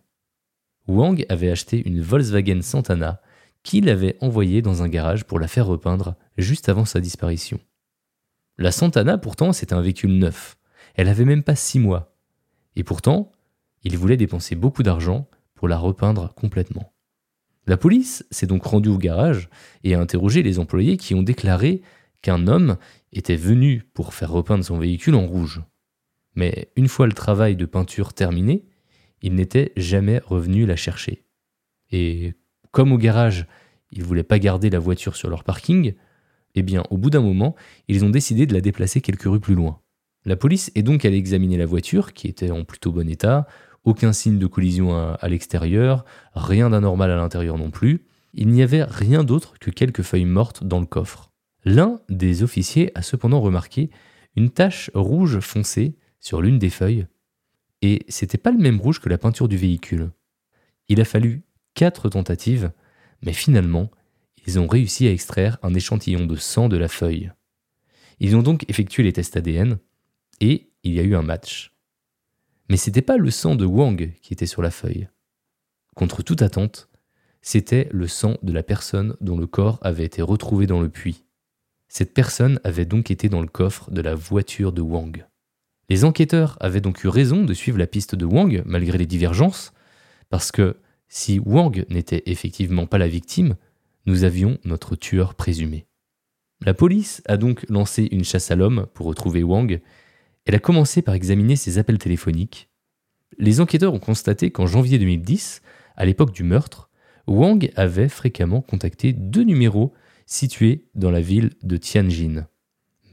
Wang 0.86 1.24
avait 1.28 1.50
acheté 1.50 1.86
une 1.86 2.00
Volkswagen 2.00 2.62
Santana 2.62 3.20
qu'il 3.62 3.88
avait 3.88 4.16
envoyée 4.20 4.62
dans 4.62 4.82
un 4.82 4.88
garage 4.88 5.24
pour 5.24 5.38
la 5.38 5.48
faire 5.48 5.66
repeindre 5.66 6.16
juste 6.38 6.68
avant 6.68 6.84
sa 6.84 7.00
disparition. 7.00 7.60
La 8.58 8.72
Santana, 8.72 9.18
pourtant, 9.18 9.52
c'est 9.52 9.72
un 9.72 9.80
véhicule 9.80 10.18
neuf. 10.18 10.56
Elle 10.94 11.08
avait 11.08 11.24
même 11.24 11.42
pas 11.42 11.56
six 11.56 11.78
mois. 11.78 12.16
Et 12.76 12.84
pourtant, 12.84 13.32
il 13.84 13.96
voulait 13.96 14.16
dépenser 14.16 14.54
beaucoup 14.54 14.82
d'argent 14.82 15.28
pour 15.54 15.68
la 15.68 15.78
repeindre 15.78 16.34
complètement. 16.34 16.92
La 17.66 17.76
police 17.76 18.26
s'est 18.30 18.46
donc 18.46 18.64
rendue 18.64 18.88
au 18.88 18.98
garage 18.98 19.48
et 19.84 19.94
a 19.94 20.00
interrogé 20.00 20.42
les 20.42 20.58
employés 20.58 20.96
qui 20.96 21.14
ont 21.14 21.22
déclaré 21.22 21.82
qu'un 22.22 22.46
homme 22.46 22.76
était 23.12 23.36
venu 23.36 23.84
pour 23.94 24.14
faire 24.14 24.30
repeindre 24.30 24.64
son 24.64 24.78
véhicule 24.78 25.14
en 25.14 25.26
rouge. 25.26 25.62
Mais 26.34 26.70
une 26.76 26.88
fois 26.88 27.06
le 27.06 27.12
travail 27.12 27.56
de 27.56 27.66
peinture 27.66 28.12
terminé, 28.12 28.64
il 29.22 29.34
n'était 29.34 29.72
jamais 29.76 30.18
revenu 30.18 30.66
la 30.66 30.76
chercher. 30.76 31.24
Et 31.90 32.34
comme 32.70 32.92
au 32.92 32.98
garage, 32.98 33.46
ils 33.92 34.00
ne 34.00 34.04
voulaient 34.04 34.22
pas 34.22 34.38
garder 34.38 34.70
la 34.70 34.78
voiture 34.78 35.16
sur 35.16 35.28
leur 35.28 35.44
parking, 35.44 35.94
eh 36.54 36.62
bien, 36.62 36.82
au 36.90 36.96
bout 36.96 37.10
d'un 37.10 37.20
moment, 37.20 37.54
ils 37.88 38.04
ont 38.04 38.10
décidé 38.10 38.46
de 38.46 38.54
la 38.54 38.60
déplacer 38.60 39.00
quelques 39.00 39.24
rues 39.24 39.40
plus 39.40 39.54
loin. 39.54 39.80
La 40.24 40.36
police 40.36 40.70
est 40.74 40.82
donc 40.82 41.04
allée 41.04 41.16
examiner 41.16 41.56
la 41.56 41.66
voiture, 41.66 42.12
qui 42.12 42.28
était 42.28 42.50
en 42.50 42.64
plutôt 42.64 42.92
bon 42.92 43.08
état, 43.08 43.46
aucun 43.84 44.12
signe 44.12 44.38
de 44.38 44.46
collision 44.46 44.94
à, 44.94 45.16
à 45.20 45.28
l'extérieur, 45.28 46.04
rien 46.34 46.70
d'anormal 46.70 47.10
à 47.10 47.16
l'intérieur 47.16 47.56
non 47.56 47.70
plus. 47.70 48.04
Il 48.34 48.48
n'y 48.48 48.62
avait 48.62 48.84
rien 48.84 49.24
d'autre 49.24 49.54
que 49.58 49.70
quelques 49.70 50.02
feuilles 50.02 50.24
mortes 50.24 50.64
dans 50.64 50.80
le 50.80 50.86
coffre. 50.86 51.30
L'un 51.64 52.00
des 52.08 52.42
officiers 52.42 52.90
a 52.94 53.02
cependant 53.02 53.40
remarqué 53.40 53.90
une 54.36 54.50
tache 54.50 54.90
rouge 54.94 55.40
foncée 55.40 55.96
sur 56.20 56.42
l'une 56.42 56.58
des 56.58 56.70
feuilles, 56.70 57.06
et 57.82 58.04
c'était 58.08 58.38
pas 58.38 58.52
le 58.52 58.58
même 58.58 58.80
rouge 58.80 59.00
que 59.00 59.08
la 59.08 59.18
peinture 59.18 59.48
du 59.48 59.56
véhicule. 59.56 60.10
Il 60.88 61.00
a 61.00 61.04
fallu 61.04 61.42
quatre 61.74 62.08
tentatives, 62.08 62.72
mais 63.22 63.32
finalement, 63.32 63.90
ils 64.46 64.58
ont 64.58 64.66
réussi 64.66 65.06
à 65.06 65.12
extraire 65.12 65.58
un 65.62 65.74
échantillon 65.74 66.26
de 66.26 66.36
sang 66.36 66.68
de 66.68 66.76
la 66.76 66.88
feuille. 66.88 67.32
Ils 68.18 68.36
ont 68.36 68.42
donc 68.42 68.68
effectué 68.68 69.02
les 69.02 69.12
tests 69.12 69.36
ADN, 69.36 69.78
et 70.40 70.70
il 70.82 70.94
y 70.94 71.00
a 71.00 71.04
eu 71.04 71.14
un 71.14 71.22
match. 71.22 71.72
Mais 72.68 72.76
c'était 72.76 73.02
pas 73.02 73.16
le 73.16 73.30
sang 73.30 73.56
de 73.56 73.64
Wang 73.64 74.12
qui 74.22 74.32
était 74.32 74.46
sur 74.46 74.62
la 74.62 74.70
feuille. 74.70 75.08
Contre 75.96 76.22
toute 76.22 76.42
attente, 76.42 76.88
c'était 77.42 77.88
le 77.92 78.06
sang 78.06 78.36
de 78.42 78.52
la 78.52 78.62
personne 78.62 79.16
dont 79.20 79.36
le 79.36 79.46
corps 79.46 79.78
avait 79.82 80.04
été 80.04 80.22
retrouvé 80.22 80.66
dans 80.66 80.80
le 80.80 80.90
puits. 80.90 81.24
Cette 81.88 82.14
personne 82.14 82.60
avait 82.62 82.84
donc 82.84 83.10
été 83.10 83.28
dans 83.28 83.40
le 83.40 83.48
coffre 83.48 83.90
de 83.90 84.00
la 84.00 84.14
voiture 84.14 84.72
de 84.72 84.82
Wang. 84.82 85.26
Les 85.90 86.04
enquêteurs 86.04 86.56
avaient 86.60 86.80
donc 86.80 87.02
eu 87.02 87.08
raison 87.08 87.42
de 87.42 87.52
suivre 87.52 87.76
la 87.76 87.88
piste 87.88 88.14
de 88.14 88.24
Wang 88.24 88.62
malgré 88.64 88.96
les 88.96 89.06
divergences, 89.06 89.72
parce 90.28 90.52
que 90.52 90.76
si 91.08 91.40
Wang 91.40 91.84
n'était 91.90 92.22
effectivement 92.26 92.86
pas 92.86 92.96
la 92.96 93.08
victime, 93.08 93.56
nous 94.06 94.22
avions 94.22 94.58
notre 94.64 94.94
tueur 94.94 95.34
présumé. 95.34 95.86
La 96.64 96.74
police 96.74 97.22
a 97.26 97.36
donc 97.36 97.66
lancé 97.68 98.06
une 98.12 98.22
chasse 98.22 98.52
à 98.52 98.54
l'homme 98.54 98.86
pour 98.94 99.06
retrouver 99.06 99.42
Wang. 99.42 99.80
Elle 100.46 100.54
a 100.54 100.60
commencé 100.60 101.02
par 101.02 101.14
examiner 101.14 101.56
ses 101.56 101.78
appels 101.78 101.98
téléphoniques. 101.98 102.68
Les 103.38 103.60
enquêteurs 103.60 103.92
ont 103.92 103.98
constaté 103.98 104.52
qu'en 104.52 104.68
janvier 104.68 104.98
2010, 104.98 105.60
à 105.96 106.04
l'époque 106.04 106.32
du 106.32 106.44
meurtre, 106.44 106.88
Wang 107.26 107.72
avait 107.74 108.08
fréquemment 108.08 108.60
contacté 108.60 109.12
deux 109.12 109.42
numéros 109.42 109.92
situés 110.24 110.86
dans 110.94 111.10
la 111.10 111.20
ville 111.20 111.50
de 111.64 111.76
Tianjin, 111.76 112.46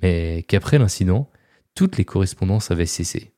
mais 0.03 0.45
qu'après 0.47 0.77
l'incident, 0.77 1.31
toutes 1.77 1.97
les 1.97 2.05
correspondances 2.05 2.71
avaient 2.71 2.87
cessé. 2.87 3.33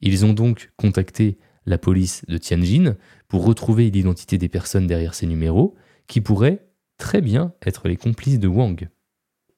Ils 0.00 0.26
ont 0.26 0.32
donc 0.32 0.72
contacté 0.76 1.38
la 1.66 1.78
police 1.78 2.24
de 2.26 2.36
Tianjin 2.36 2.96
pour 3.28 3.44
retrouver 3.44 3.92
l'identité 3.92 4.38
des 4.38 4.48
personnes 4.48 4.88
derrière 4.88 5.14
ces 5.14 5.28
numéros, 5.28 5.76
qui 6.08 6.20
pourraient 6.20 6.66
très 6.98 7.20
bien 7.20 7.52
être 7.64 7.86
les 7.86 7.96
complices 7.96 8.40
de 8.40 8.48
Wang. 8.48 8.88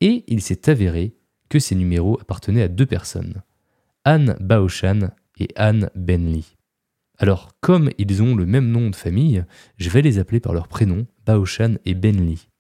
Et 0.02 0.24
il 0.26 0.42
s'est 0.42 0.68
avéré 0.68 1.16
que 1.48 1.58
ces 1.58 1.74
numéros 1.74 2.18
appartenaient 2.20 2.62
à 2.62 2.68
deux 2.68 2.84
personnes, 2.84 3.42
Anne 4.04 4.36
Baoshan 4.40 5.08
et 5.40 5.48
Anne 5.56 5.88
Benly. 5.94 6.54
Alors, 7.16 7.52
comme 7.62 7.88
ils 7.96 8.22
ont 8.22 8.36
le 8.36 8.44
même 8.44 8.68
nom 8.68 8.90
de 8.90 8.96
famille, 8.96 9.42
je 9.78 9.88
vais 9.88 10.02
les 10.02 10.18
appeler 10.18 10.40
par 10.40 10.52
leur 10.52 10.68
prénom, 10.68 11.06
Baoshan 11.24 11.76
et 11.86 11.94
Benly. 11.94 12.50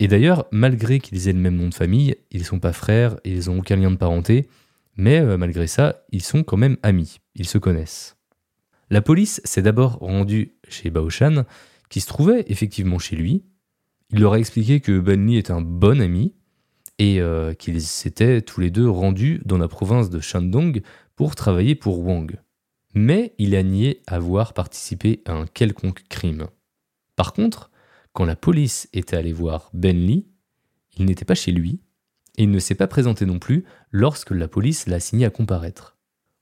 Et 0.00 0.06
d'ailleurs, 0.06 0.44
malgré 0.52 1.00
qu'ils 1.00 1.28
aient 1.28 1.32
le 1.32 1.38
même 1.38 1.56
nom 1.56 1.70
de 1.70 1.74
famille, 1.74 2.14
ils 2.30 2.40
ne 2.40 2.44
sont 2.44 2.60
pas 2.60 2.74
frères, 2.74 3.16
ils 3.24 3.46
n'ont 3.46 3.60
aucun 3.60 3.76
lien 3.76 3.90
de 3.90 3.96
parenté, 3.96 4.48
mais 4.96 5.20
euh, 5.20 5.36
malgré 5.36 5.66
ça, 5.66 6.04
ils 6.10 6.22
sont 6.22 6.42
quand 6.42 6.56
même 6.56 6.76
amis, 6.82 7.20
ils 7.34 7.48
se 7.48 7.58
connaissent. 7.58 8.16
La 8.90 9.02
police 9.02 9.40
s'est 9.44 9.62
d'abord 9.62 9.98
rendue 9.98 10.56
chez 10.68 10.90
Baoshan, 10.90 11.44
qui 11.88 12.00
se 12.00 12.06
trouvait 12.06 12.44
effectivement 12.48 12.98
chez 12.98 13.16
lui. 13.16 13.44
Il 14.10 14.20
leur 14.20 14.34
a 14.34 14.38
expliqué 14.38 14.80
que 14.80 14.98
Benly 14.98 15.36
est 15.36 15.50
un 15.50 15.60
bon 15.60 16.00
ami 16.00 16.34
et 16.98 17.20
euh, 17.20 17.54
qu'ils 17.54 17.82
s'étaient 17.82 18.42
tous 18.42 18.60
les 18.60 18.70
deux 18.70 18.88
rendus 18.88 19.40
dans 19.44 19.58
la 19.58 19.68
province 19.68 20.10
de 20.10 20.20
Shandong 20.20 20.82
pour 21.16 21.34
travailler 21.34 21.74
pour 21.74 22.00
Wang 22.00 22.38
mais 22.94 23.34
il 23.38 23.54
a 23.56 23.62
nié 23.62 24.02
avoir 24.06 24.54
participé 24.54 25.22
à 25.26 25.32
un 25.32 25.46
quelconque 25.46 26.04
crime. 26.08 26.46
Par 27.16 27.32
contre, 27.32 27.70
quand 28.12 28.24
la 28.24 28.36
police 28.36 28.88
était 28.92 29.16
allée 29.16 29.32
voir 29.32 29.70
Ben 29.74 29.96
Lee, 29.96 30.26
il 30.96 31.04
n'était 31.04 31.24
pas 31.24 31.34
chez 31.34 31.50
lui, 31.50 31.80
et 32.36 32.44
il 32.44 32.50
ne 32.50 32.58
s'est 32.58 32.74
pas 32.74 32.86
présenté 32.86 33.26
non 33.26 33.38
plus 33.38 33.64
lorsque 33.90 34.30
la 34.30 34.48
police 34.48 34.86
l'a 34.86 34.96
assigné 34.96 35.26
à 35.26 35.30
comparaître. 35.30 35.96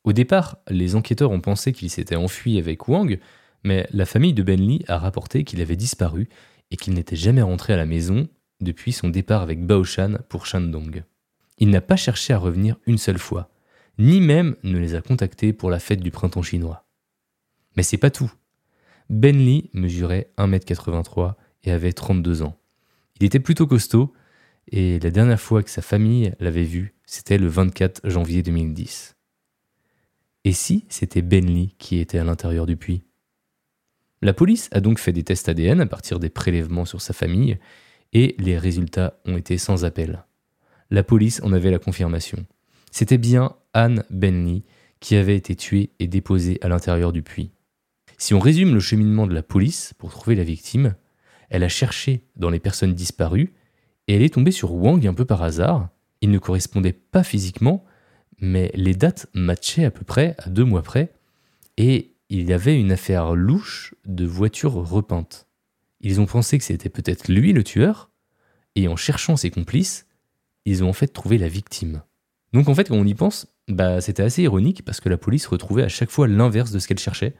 Au 0.04 0.12
départ, 0.12 0.58
les 0.68 0.96
enquêteurs 0.96 1.30
ont 1.30 1.40
pensé 1.40 1.72
qu'il 1.72 1.90
s'était 1.90 2.16
enfui 2.16 2.58
avec 2.58 2.88
Wang, 2.88 3.18
mais 3.64 3.86
la 3.92 4.06
famille 4.06 4.34
de 4.34 4.42
Ben 4.42 4.60
Lee 4.60 4.84
a 4.88 4.98
rapporté 4.98 5.44
qu'il 5.44 5.60
avait 5.60 5.76
disparu 5.76 6.28
et 6.70 6.76
qu'il 6.76 6.94
n'était 6.94 7.16
jamais 7.16 7.42
rentré 7.42 7.72
à 7.72 7.76
la 7.76 7.86
maison 7.86 8.28
depuis 8.60 8.92
son 8.92 9.08
départ 9.08 9.42
avec 9.42 9.64
Bao 9.64 9.84
Shan 9.84 10.18
pour 10.28 10.46
Shandong. 10.46 11.04
Il 11.58 11.70
n'a 11.70 11.80
pas 11.80 11.96
cherché 11.96 12.32
à 12.32 12.38
revenir 12.38 12.76
une 12.86 12.98
seule 12.98 13.18
fois, 13.18 13.50
ni 13.98 14.20
même 14.20 14.56
ne 14.62 14.78
les 14.78 14.94
a 14.94 15.02
contactés 15.02 15.52
pour 15.52 15.70
la 15.70 15.78
fête 15.78 16.00
du 16.00 16.10
printemps 16.10 16.42
chinois. 16.42 16.86
Mais 17.76 17.82
c'est 17.82 17.98
pas 17.98 18.10
tout. 18.10 18.32
Ben 19.10 19.36
Lee 19.36 19.70
mesurait 19.72 20.30
1m83 20.38 21.34
et 21.64 21.70
avait 21.70 21.92
32 21.92 22.42
ans. 22.42 22.56
Il 23.20 23.26
était 23.26 23.40
plutôt 23.40 23.66
costaud, 23.66 24.12
et 24.68 24.98
la 25.00 25.10
dernière 25.10 25.40
fois 25.40 25.62
que 25.62 25.70
sa 25.70 25.82
famille 25.82 26.32
l'avait 26.40 26.64
vu, 26.64 26.94
c'était 27.04 27.38
le 27.38 27.48
24 27.48 28.08
janvier 28.08 28.42
2010. 28.42 29.16
Et 30.44 30.52
si 30.52 30.84
c'était 30.88 31.22
Ben 31.22 31.44
Lee 31.44 31.74
qui 31.78 31.98
était 31.98 32.18
à 32.18 32.24
l'intérieur 32.24 32.66
du 32.66 32.76
puits? 32.76 33.02
La 34.22 34.32
police 34.32 34.68
a 34.72 34.80
donc 34.80 34.98
fait 34.98 35.12
des 35.12 35.24
tests 35.24 35.48
ADN 35.48 35.80
à 35.80 35.86
partir 35.86 36.18
des 36.20 36.30
prélèvements 36.30 36.84
sur 36.84 37.00
sa 37.00 37.12
famille, 37.12 37.58
et 38.12 38.36
les 38.38 38.58
résultats 38.58 39.18
ont 39.24 39.36
été 39.36 39.58
sans 39.58 39.84
appel. 39.84 40.24
La 40.90 41.02
police 41.02 41.40
en 41.42 41.52
avait 41.52 41.70
la 41.70 41.78
confirmation. 41.78 42.44
C'était 42.90 43.18
bien 43.18 43.56
Anne 43.72 44.04
Benly 44.10 44.64
qui 45.00 45.16
avait 45.16 45.36
été 45.36 45.56
tuée 45.56 45.90
et 45.98 46.06
déposée 46.06 46.58
à 46.62 46.68
l'intérieur 46.68 47.12
du 47.12 47.22
puits. 47.22 47.50
Si 48.18 48.34
on 48.34 48.38
résume 48.38 48.74
le 48.74 48.80
cheminement 48.80 49.26
de 49.26 49.34
la 49.34 49.42
police 49.42 49.94
pour 49.98 50.10
trouver 50.10 50.36
la 50.36 50.44
victime, 50.44 50.94
elle 51.50 51.64
a 51.64 51.68
cherché 51.68 52.24
dans 52.36 52.50
les 52.50 52.60
personnes 52.60 52.94
disparues 52.94 53.52
et 54.12 54.16
elle 54.16 54.22
est 54.22 54.34
tombée 54.34 54.50
sur 54.50 54.74
Wang 54.74 55.06
un 55.06 55.14
peu 55.14 55.24
par 55.24 55.42
hasard. 55.42 55.88
Il 56.20 56.30
ne 56.30 56.38
correspondait 56.38 56.92
pas 56.92 57.22
physiquement, 57.22 57.82
mais 58.38 58.70
les 58.74 58.94
dates 58.94 59.26
matchaient 59.32 59.86
à 59.86 59.90
peu 59.90 60.04
près 60.04 60.34
à 60.36 60.50
deux 60.50 60.64
mois 60.64 60.82
près 60.82 61.14
et 61.78 62.12
il 62.28 62.46
y 62.46 62.52
avait 62.52 62.78
une 62.78 62.92
affaire 62.92 63.34
louche 63.34 63.94
de 64.04 64.26
voiture 64.26 64.74
repeinte. 64.74 65.46
Ils 66.02 66.20
ont 66.20 66.26
pensé 66.26 66.58
que 66.58 66.64
c'était 66.64 66.90
peut-être 66.90 67.32
lui 67.32 67.54
le 67.54 67.64
tueur 67.64 68.10
et 68.74 68.86
en 68.86 68.96
cherchant 68.96 69.38
ses 69.38 69.50
complices, 69.50 70.06
ils 70.66 70.84
ont 70.84 70.90
en 70.90 70.92
fait 70.92 71.08
trouvé 71.08 71.38
la 71.38 71.48
victime. 71.48 72.02
Donc 72.52 72.68
en 72.68 72.74
fait, 72.74 72.88
quand 72.88 72.96
on 72.96 73.06
y 73.06 73.14
pense, 73.14 73.46
bah, 73.66 74.02
c'était 74.02 74.24
assez 74.24 74.42
ironique 74.42 74.84
parce 74.84 75.00
que 75.00 75.08
la 75.08 75.16
police 75.16 75.46
retrouvait 75.46 75.84
à 75.84 75.88
chaque 75.88 76.10
fois 76.10 76.28
l'inverse 76.28 76.70
de 76.70 76.78
ce 76.80 76.86
qu'elle 76.86 76.98
cherchait. 76.98 77.34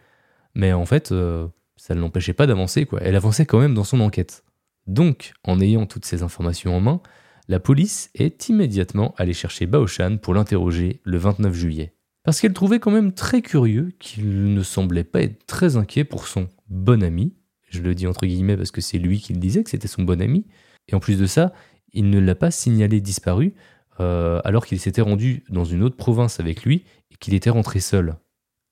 Mais 0.55 0.73
en 0.73 0.87
fait, 0.87 1.13
euh, 1.13 1.49
ça 1.77 1.95
ne 1.95 2.01
l'empêchait 2.01 2.33
pas 2.33 2.47
d'avancer, 2.47 2.87
quoi. 2.87 3.01
Elle 3.03 3.17
avançait 3.17 3.45
quand 3.45 3.61
même 3.61 3.75
dans 3.75 3.85
son 3.85 4.01
enquête. 4.01 4.43
Donc, 4.87 5.33
en 5.45 5.61
ayant 5.61 5.87
toutes 5.87 6.05
ces 6.05 6.23
informations 6.23 6.77
en 6.77 6.81
main, 6.81 7.01
la 7.49 7.61
police 7.61 8.11
est 8.15 8.49
immédiatement 8.49 9.15
allée 9.17 9.33
chercher 9.33 9.67
Baoshan 9.67 10.19
pour 10.19 10.35
l'interroger 10.35 11.01
le 11.05 11.19
29 11.19 11.55
juillet. 11.55 11.93
Parce 12.25 12.41
qu'elle 12.41 12.53
trouvait 12.53 12.79
quand 12.79 12.91
même 12.91 13.13
très 13.13 13.43
curieux 13.43 13.93
qu'il 13.99 14.55
ne 14.55 14.63
semblait 14.63 15.05
pas 15.05 15.23
être 15.23 15.45
très 15.47 15.77
inquiet 15.77 16.05
pour 16.05 16.27
son 16.27 16.49
bon 16.69 17.03
ami. 17.03 17.35
Je 17.69 17.83
le 17.83 17.95
dis 17.95 18.07
entre 18.07 18.27
guillemets 18.27 18.57
parce 18.57 18.71
que 18.71 18.81
c'est 18.81 18.99
lui 18.99 19.21
qui 19.21 19.33
le 19.33 19.41
disait 19.41 19.65
que 19.65 19.71
c'était 19.71 19.89
son 19.89 20.03
bon 20.03 20.21
ami. 20.21 20.47
Et 20.89 20.95
en 20.95 21.01
plus 21.01 21.19
de 21.19 21.27
ça, 21.27 21.53
il 21.93 22.11
ne 22.11 22.21
l'a 22.21 22.35
pas 22.35 22.51
signalé 22.51 23.01
disparu 23.01 23.55
euh, 24.01 24.41
alors 24.45 24.67
qu'il 24.67 24.79
s'était 24.79 25.03
rendu 25.03 25.45
dans 25.49 25.65
une 25.65 25.83
autre 25.83 25.97
province 25.97 26.39
avec 26.39 26.65
lui 26.65 26.85
et 27.11 27.17
qu'il 27.17 27.35
était 27.35 27.51
rentré 27.51 27.81
seul. 27.81 28.17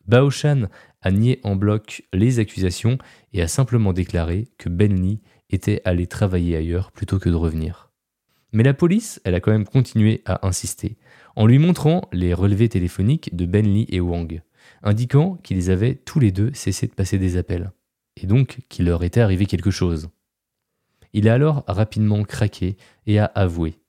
Baoshan 0.06 0.68
a 1.02 1.10
nié 1.10 1.40
en 1.42 1.56
bloc 1.56 2.02
les 2.12 2.38
accusations 2.38 2.98
et 3.32 3.42
a 3.42 3.48
simplement 3.48 3.92
déclaré 3.92 4.48
que 4.58 4.68
Benli 4.68 5.20
était 5.50 5.82
allé 5.84 6.06
travailler 6.06 6.56
ailleurs 6.56 6.92
plutôt 6.92 7.18
que 7.18 7.28
de 7.28 7.34
revenir. 7.34 7.90
Mais 8.52 8.62
la 8.62 8.74
police, 8.74 9.20
elle 9.24 9.34
a 9.34 9.40
quand 9.40 9.52
même 9.52 9.66
continué 9.66 10.22
à 10.24 10.46
insister, 10.46 10.96
en 11.36 11.46
lui 11.46 11.58
montrant 11.58 12.08
les 12.12 12.34
relevés 12.34 12.68
téléphoniques 12.68 13.34
de 13.36 13.46
Benli 13.46 13.86
et 13.88 14.00
Wang, 14.00 14.42
indiquant 14.82 15.38
qu'ils 15.42 15.70
avaient 15.70 15.94
tous 15.94 16.20
les 16.20 16.32
deux 16.32 16.52
cessé 16.54 16.86
de 16.86 16.94
passer 16.94 17.18
des 17.18 17.36
appels, 17.36 17.72
et 18.16 18.26
donc 18.26 18.58
qu'il 18.68 18.86
leur 18.86 19.04
était 19.04 19.20
arrivé 19.20 19.46
quelque 19.46 19.70
chose. 19.70 20.08
Il 21.12 21.28
a 21.28 21.34
alors 21.34 21.64
rapidement 21.66 22.22
craqué 22.24 22.76
et 23.06 23.18
a 23.18 23.24
avoué 23.24 23.80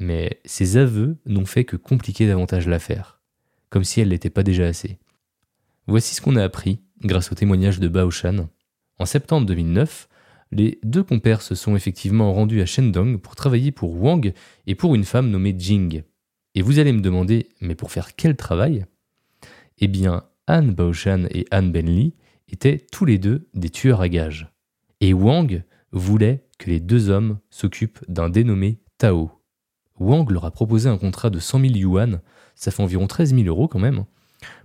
mais 0.00 0.40
ces 0.46 0.78
aveux 0.78 1.18
n'ont 1.26 1.46
fait 1.46 1.64
que 1.64 1.76
compliquer 1.76 2.26
davantage 2.26 2.66
l'affaire, 2.66 3.20
comme 3.68 3.84
si 3.84 4.00
elle 4.00 4.08
n'était 4.08 4.30
pas 4.30 4.42
déjà 4.42 4.66
assez. 4.66 4.98
Voici 5.86 6.14
ce 6.14 6.22
qu'on 6.22 6.36
a 6.36 6.42
appris 6.42 6.80
grâce 7.02 7.30
au 7.30 7.34
témoignage 7.34 7.78
de 7.78 7.86
Bao 7.86 8.10
Shan. 8.10 8.48
En 8.98 9.04
septembre 9.04 9.46
2009, 9.46 10.08
les 10.52 10.78
deux 10.82 11.04
compères 11.04 11.42
se 11.42 11.54
sont 11.54 11.76
effectivement 11.76 12.32
rendus 12.32 12.60
à 12.60 12.66
Shandong 12.66 13.18
pour 13.18 13.36
travailler 13.36 13.72
pour 13.72 14.02
Wang 14.02 14.32
et 14.66 14.74
pour 14.74 14.94
une 14.94 15.04
femme 15.04 15.30
nommée 15.30 15.54
Jing. 15.56 16.02
Et 16.54 16.62
vous 16.62 16.78
allez 16.78 16.92
me 16.92 17.00
demander, 17.00 17.48
mais 17.60 17.74
pour 17.74 17.92
faire 17.92 18.16
quel 18.16 18.36
travail? 18.36 18.84
Eh 19.78 19.88
bien, 19.88 20.24
Anne 20.46 20.74
Baoshan 20.74 21.26
et 21.30 21.46
Anne 21.50 21.70
Benli 21.70 22.14
étaient 22.48 22.84
tous 22.90 23.04
les 23.04 23.18
deux 23.18 23.48
des 23.54 23.70
tueurs 23.70 24.00
à 24.00 24.08
gages. 24.08 24.52
Et 25.00 25.14
Wang 25.14 25.62
voulait 25.92 26.44
que 26.58 26.70
les 26.70 26.80
deux 26.80 27.08
hommes 27.08 27.38
s'occupent 27.50 28.04
d'un 28.08 28.28
dénommé 28.28 28.80
Tao. 28.98 29.30
Wang 29.98 30.28
leur 30.30 30.44
a 30.44 30.50
proposé 30.50 30.88
un 30.88 30.98
contrat 30.98 31.30
de 31.30 31.38
100 31.38 31.60
000 31.60 31.74
yuan, 31.74 32.20
ça 32.54 32.70
fait 32.70 32.82
environ 32.82 33.06
13 33.06 33.34
000 33.34 33.46
euros 33.46 33.68
quand 33.68 33.78
même, 33.78 34.04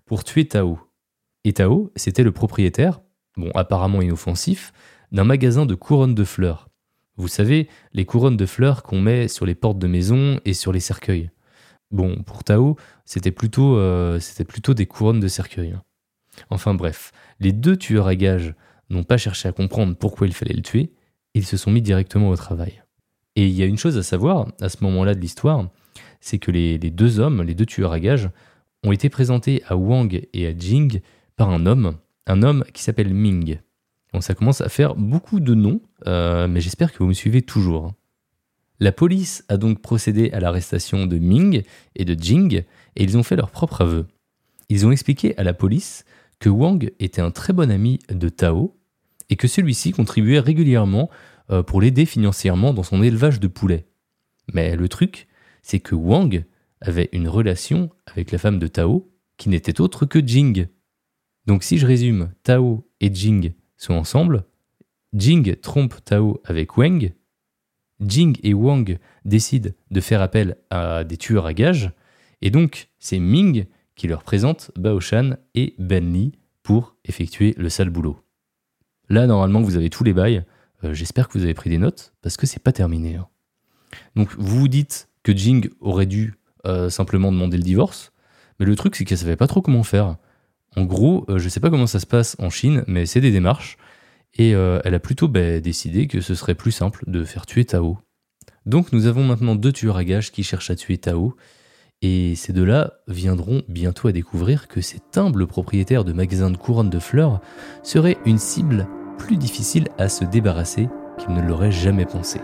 pour 0.05 0.23
tuer 0.23 0.47
Tao. 0.47 0.79
Et 1.43 1.53
Tao, 1.53 1.91
c'était 1.95 2.23
le 2.23 2.31
propriétaire, 2.31 3.01
bon 3.37 3.51
apparemment 3.53 4.01
inoffensif, 4.01 4.73
d'un 5.15 5.23
magasin 5.23 5.65
de 5.65 5.75
couronnes 5.75 6.13
de 6.13 6.25
fleurs. 6.25 6.67
Vous 7.15 7.29
savez, 7.29 7.69
les 7.93 8.03
couronnes 8.03 8.35
de 8.35 8.45
fleurs 8.45 8.83
qu'on 8.83 8.99
met 8.99 9.29
sur 9.29 9.45
les 9.45 9.55
portes 9.55 9.79
de 9.79 9.87
maison 9.87 10.41
et 10.43 10.53
sur 10.53 10.73
les 10.73 10.81
cercueils. 10.81 11.31
Bon, 11.89 12.21
pour 12.23 12.43
Tao, 12.43 12.75
c'était 13.05 13.31
plutôt, 13.31 13.77
euh, 13.77 14.19
plutôt 14.45 14.73
des 14.73 14.85
couronnes 14.85 15.21
de 15.21 15.29
cercueil. 15.29 15.71
Hein. 15.71 15.83
Enfin 16.49 16.73
bref, 16.73 17.13
les 17.39 17.53
deux 17.53 17.77
tueurs 17.77 18.07
à 18.07 18.15
gages 18.17 18.55
n'ont 18.89 19.05
pas 19.05 19.15
cherché 19.15 19.47
à 19.47 19.53
comprendre 19.53 19.95
pourquoi 19.95 20.27
il 20.27 20.33
fallait 20.33 20.53
le 20.53 20.61
tuer, 20.61 20.91
ils 21.33 21.45
se 21.45 21.55
sont 21.55 21.71
mis 21.71 21.81
directement 21.81 22.29
au 22.29 22.35
travail. 22.35 22.83
Et 23.37 23.47
il 23.47 23.53
y 23.53 23.63
a 23.63 23.67
une 23.67 23.77
chose 23.77 23.97
à 23.97 24.03
savoir 24.03 24.49
à 24.59 24.67
ce 24.67 24.83
moment-là 24.83 25.15
de 25.15 25.21
l'histoire, 25.21 25.69
c'est 26.19 26.39
que 26.39 26.51
les, 26.51 26.77
deux 26.77 27.21
hommes, 27.21 27.41
les 27.41 27.55
deux 27.55 27.65
tueurs 27.65 27.93
à 27.93 28.01
gages, 28.01 28.29
ont 28.83 28.91
été 28.91 29.07
présentés 29.07 29.63
à 29.65 29.77
Wang 29.77 30.27
et 30.33 30.45
à 30.45 30.57
Jing 30.57 30.99
par 31.37 31.51
un 31.51 31.65
homme, 31.65 31.95
un 32.27 32.43
homme 32.43 32.65
qui 32.73 32.83
s'appelle 32.83 33.13
Ming. 33.13 33.59
Ça 34.21 34.33
commence 34.33 34.61
à 34.61 34.69
faire 34.69 34.95
beaucoup 34.95 35.39
de 35.39 35.53
noms, 35.53 35.81
euh, 36.07 36.47
mais 36.47 36.61
j'espère 36.61 36.91
que 36.91 36.99
vous 36.99 37.07
me 37.07 37.13
suivez 37.13 37.41
toujours. 37.41 37.93
La 38.79 38.91
police 38.91 39.43
a 39.47 39.57
donc 39.57 39.81
procédé 39.81 40.31
à 40.31 40.39
l'arrestation 40.39 41.05
de 41.05 41.17
Ming 41.17 41.63
et 41.95 42.05
de 42.05 42.21
Jing, 42.21 42.63
et 42.95 43.03
ils 43.03 43.17
ont 43.17 43.23
fait 43.23 43.35
leur 43.35 43.51
propre 43.51 43.81
aveu. 43.81 44.05
Ils 44.69 44.85
ont 44.85 44.91
expliqué 44.91 45.37
à 45.37 45.43
la 45.43 45.53
police 45.53 46.03
que 46.39 46.49
Wang 46.49 46.91
était 46.99 47.21
un 47.21 47.31
très 47.31 47.53
bon 47.53 47.71
ami 47.71 47.99
de 48.09 48.29
Tao, 48.29 48.75
et 49.29 49.37
que 49.37 49.47
celui-ci 49.47 49.91
contribuait 49.91 50.39
régulièrement 50.39 51.09
euh, 51.49 51.63
pour 51.63 51.81
l'aider 51.81 52.05
financièrement 52.05 52.73
dans 52.73 52.83
son 52.83 53.01
élevage 53.01 53.39
de 53.39 53.47
poulets. 53.47 53.85
Mais 54.53 54.75
le 54.75 54.87
truc, 54.89 55.27
c'est 55.61 55.79
que 55.79 55.95
Wang 55.95 56.43
avait 56.81 57.09
une 57.11 57.27
relation 57.27 57.89
avec 58.05 58.31
la 58.31 58.37
femme 58.37 58.59
de 58.59 58.67
Tao 58.67 59.11
qui 59.37 59.49
n'était 59.49 59.81
autre 59.81 60.05
que 60.05 60.19
Jing. 60.19 60.67
Donc 61.45 61.63
si 61.63 61.77
je 61.77 61.87
résume, 61.87 62.31
Tao 62.43 62.87
et 62.99 63.13
Jing 63.13 63.53
sont 63.85 63.93
ensemble, 63.93 64.45
Jing 65.13 65.55
trompe 65.57 66.03
Tao 66.03 66.41
avec 66.43 66.77
Wang, 66.77 67.13
Jing 68.01 68.37
et 68.43 68.53
Wang 68.53 68.97
décident 69.23 69.69
de 69.91 70.01
faire 70.01 70.21
appel 70.21 70.57
à 70.69 71.03
des 71.03 71.17
tueurs 71.17 71.45
à 71.45 71.53
gages, 71.53 71.91
et 72.41 72.51
donc 72.51 72.89
c'est 72.99 73.19
Ming 73.19 73.65
qui 73.95 74.07
leur 74.07 74.23
présente 74.23 74.71
Baoshan 74.75 75.37
et 75.53 75.75
Ben 75.79 76.11
Li 76.11 76.33
pour 76.63 76.95
effectuer 77.05 77.53
le 77.57 77.69
sale 77.69 77.89
boulot. 77.89 78.19
Là, 79.07 79.27
normalement, 79.27 79.61
vous 79.61 79.75
avez 79.75 79.89
tous 79.89 80.03
les 80.03 80.13
bails. 80.13 80.43
Euh, 80.83 80.93
j'espère 80.93 81.29
que 81.29 81.37
vous 81.37 81.43
avez 81.43 81.53
pris 81.53 81.69
des 81.69 81.77
notes 81.77 82.13
parce 82.21 82.37
que 82.37 82.47
c'est 82.47 82.61
pas 82.61 82.71
terminé. 82.71 83.15
Hein. 83.15 83.27
Donc 84.15 84.33
vous 84.37 84.59
vous 84.59 84.67
dites 84.67 85.09
que 85.23 85.31
Jing 85.31 85.69
aurait 85.79 86.07
dû 86.07 86.33
euh, 86.65 86.89
simplement 86.89 87.31
demander 87.31 87.57
le 87.57 87.63
divorce, 87.63 88.11
mais 88.59 88.65
le 88.65 88.75
truc 88.75 88.95
c'est 88.95 89.05
qu'elle 89.05 89.17
savait 89.17 89.35
pas 89.35 89.47
trop 89.47 89.61
comment 89.61 89.83
faire. 89.83 90.17
En 90.75 90.83
gros, 90.83 91.25
euh, 91.29 91.39
je 91.39 91.49
sais 91.49 91.59
pas 91.59 91.69
comment 91.69 91.87
ça 91.87 91.99
se 91.99 92.05
passe 92.05 92.35
en 92.39 92.49
Chine, 92.49 92.83
mais 92.87 93.05
c'est 93.05 93.21
des 93.21 93.31
démarches, 93.31 93.77
et 94.37 94.53
euh, 94.53 94.79
elle 94.83 94.93
a 94.93 94.99
plutôt 94.99 95.27
bah, 95.27 95.59
décidé 95.59 96.07
que 96.07 96.21
ce 96.21 96.35
serait 96.35 96.55
plus 96.55 96.71
simple 96.71 97.03
de 97.07 97.23
faire 97.23 97.45
tuer 97.45 97.65
Tao. 97.65 97.97
Donc 98.65 98.91
nous 98.91 99.05
avons 99.07 99.23
maintenant 99.23 99.55
deux 99.55 99.71
tueurs 99.71 99.97
à 99.97 100.03
gages 100.03 100.31
qui 100.31 100.43
cherchent 100.43 100.71
à 100.71 100.75
tuer 100.75 100.97
Tao, 100.97 101.35
et 102.01 102.35
ces 102.35 102.51
deux-là 102.51 102.93
viendront 103.07 103.63
bientôt 103.69 104.09
à 104.09 104.11
découvrir 104.11 104.67
que 104.67 104.81
cet 104.81 105.17
humble 105.17 105.47
propriétaire 105.47 106.03
de 106.03 106.13
magasin 106.13 106.51
de 106.51 106.57
couronne 106.57 106.89
de 106.89 106.99
fleurs 106.99 107.39
serait 107.83 108.17
une 108.25 108.37
cible 108.37 108.87
plus 109.17 109.37
difficile 109.37 109.87
à 109.97 110.09
se 110.09 110.25
débarrasser 110.25 110.89
qu'ils 111.17 111.33
ne 111.33 111.41
l'auraient 111.41 111.71
jamais 111.71 112.05
pensé. 112.05 112.41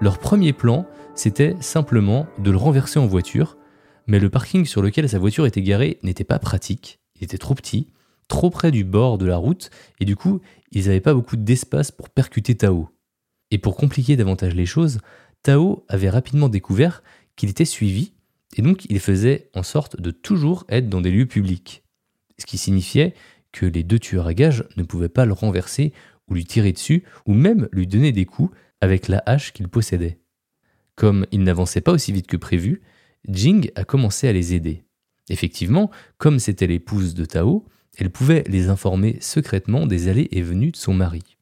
Leur 0.00 0.18
premier 0.18 0.54
plan, 0.54 0.86
c'était 1.14 1.56
simplement 1.60 2.26
de 2.38 2.50
le 2.50 2.56
renverser 2.56 2.98
en 2.98 3.06
voiture, 3.06 3.58
mais 4.06 4.18
le 4.18 4.30
parking 4.30 4.64
sur 4.64 4.80
lequel 4.80 5.06
sa 5.10 5.18
voiture 5.18 5.44
était 5.44 5.60
garée 5.60 5.98
n'était 6.02 6.24
pas 6.24 6.38
pratique, 6.38 7.00
il 7.16 7.24
était 7.24 7.36
trop 7.36 7.54
petit, 7.54 7.88
trop 8.26 8.48
près 8.48 8.70
du 8.70 8.82
bord 8.82 9.18
de 9.18 9.26
la 9.26 9.36
route, 9.36 9.68
et 10.00 10.06
du 10.06 10.16
coup, 10.16 10.40
ils 10.72 10.86
n'avaient 10.86 11.00
pas 11.00 11.12
beaucoup 11.12 11.36
d'espace 11.36 11.90
pour 11.90 12.08
percuter 12.08 12.54
Tao. 12.54 12.88
Et 13.50 13.58
pour 13.58 13.76
compliquer 13.76 14.16
davantage 14.16 14.54
les 14.54 14.64
choses, 14.64 15.00
Tao 15.42 15.84
avait 15.88 16.08
rapidement 16.08 16.48
découvert 16.48 17.02
qu'il 17.36 17.50
était 17.50 17.66
suivi, 17.66 18.14
et 18.56 18.62
donc 18.62 18.86
il 18.88 19.00
faisait 19.00 19.50
en 19.54 19.62
sorte 19.62 20.00
de 20.00 20.10
toujours 20.10 20.64
être 20.70 20.88
dans 20.88 21.02
des 21.02 21.10
lieux 21.10 21.26
publics. 21.26 21.84
Ce 22.38 22.46
qui 22.46 22.56
signifiait 22.56 23.12
que 23.52 23.66
les 23.66 23.82
deux 23.82 23.98
tueurs 23.98 24.28
à 24.28 24.32
gages 24.32 24.64
ne 24.78 24.82
pouvaient 24.82 25.10
pas 25.10 25.26
le 25.26 25.34
renverser 25.34 25.92
ou 26.26 26.34
lui 26.34 26.46
tirer 26.46 26.72
dessus, 26.72 27.04
ou 27.26 27.34
même 27.34 27.68
lui 27.72 27.86
donner 27.86 28.12
des 28.12 28.24
coups 28.24 28.56
avec 28.80 29.08
la 29.08 29.22
hache 29.26 29.52
qu'il 29.52 29.68
possédait. 29.68 30.20
Comme 30.94 31.26
il 31.32 31.42
n'avançait 31.42 31.80
pas 31.80 31.92
aussi 31.92 32.12
vite 32.12 32.26
que 32.26 32.36
prévu, 32.36 32.82
Jing 33.28 33.70
a 33.74 33.84
commencé 33.84 34.28
à 34.28 34.32
les 34.32 34.54
aider. 34.54 34.84
Effectivement, 35.28 35.90
comme 36.18 36.38
c'était 36.38 36.66
l'épouse 36.66 37.14
de 37.14 37.24
Tao, 37.24 37.66
elle 37.96 38.10
pouvait 38.10 38.44
les 38.46 38.68
informer 38.68 39.18
secrètement 39.20 39.86
des 39.86 40.08
allées 40.08 40.28
et 40.32 40.42
venues 40.42 40.72
de 40.72 40.76
son 40.76 40.94
mari. 40.94 41.36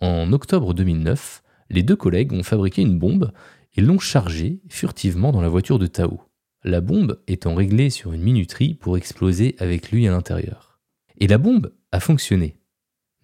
En 0.00 0.32
octobre 0.32 0.74
2009, 0.74 1.42
les 1.70 1.82
deux 1.82 1.96
collègues 1.96 2.32
ont 2.32 2.42
fabriqué 2.42 2.82
une 2.82 2.98
bombe 2.98 3.32
et 3.76 3.80
l'ont 3.80 3.98
chargée 3.98 4.60
furtivement 4.68 5.32
dans 5.32 5.40
la 5.40 5.48
voiture 5.48 5.78
de 5.78 5.86
Tao. 5.86 6.20
La 6.64 6.80
bombe 6.80 7.20
étant 7.26 7.54
réglée 7.54 7.90
sur 7.90 8.12
une 8.12 8.22
minuterie 8.22 8.74
pour 8.74 8.96
exploser 8.96 9.54
avec 9.58 9.90
lui 9.90 10.08
à 10.08 10.10
l'intérieur. 10.10 10.80
Et 11.18 11.26
la 11.26 11.38
bombe 11.38 11.72
a 11.92 12.00
fonctionné. 12.00 12.56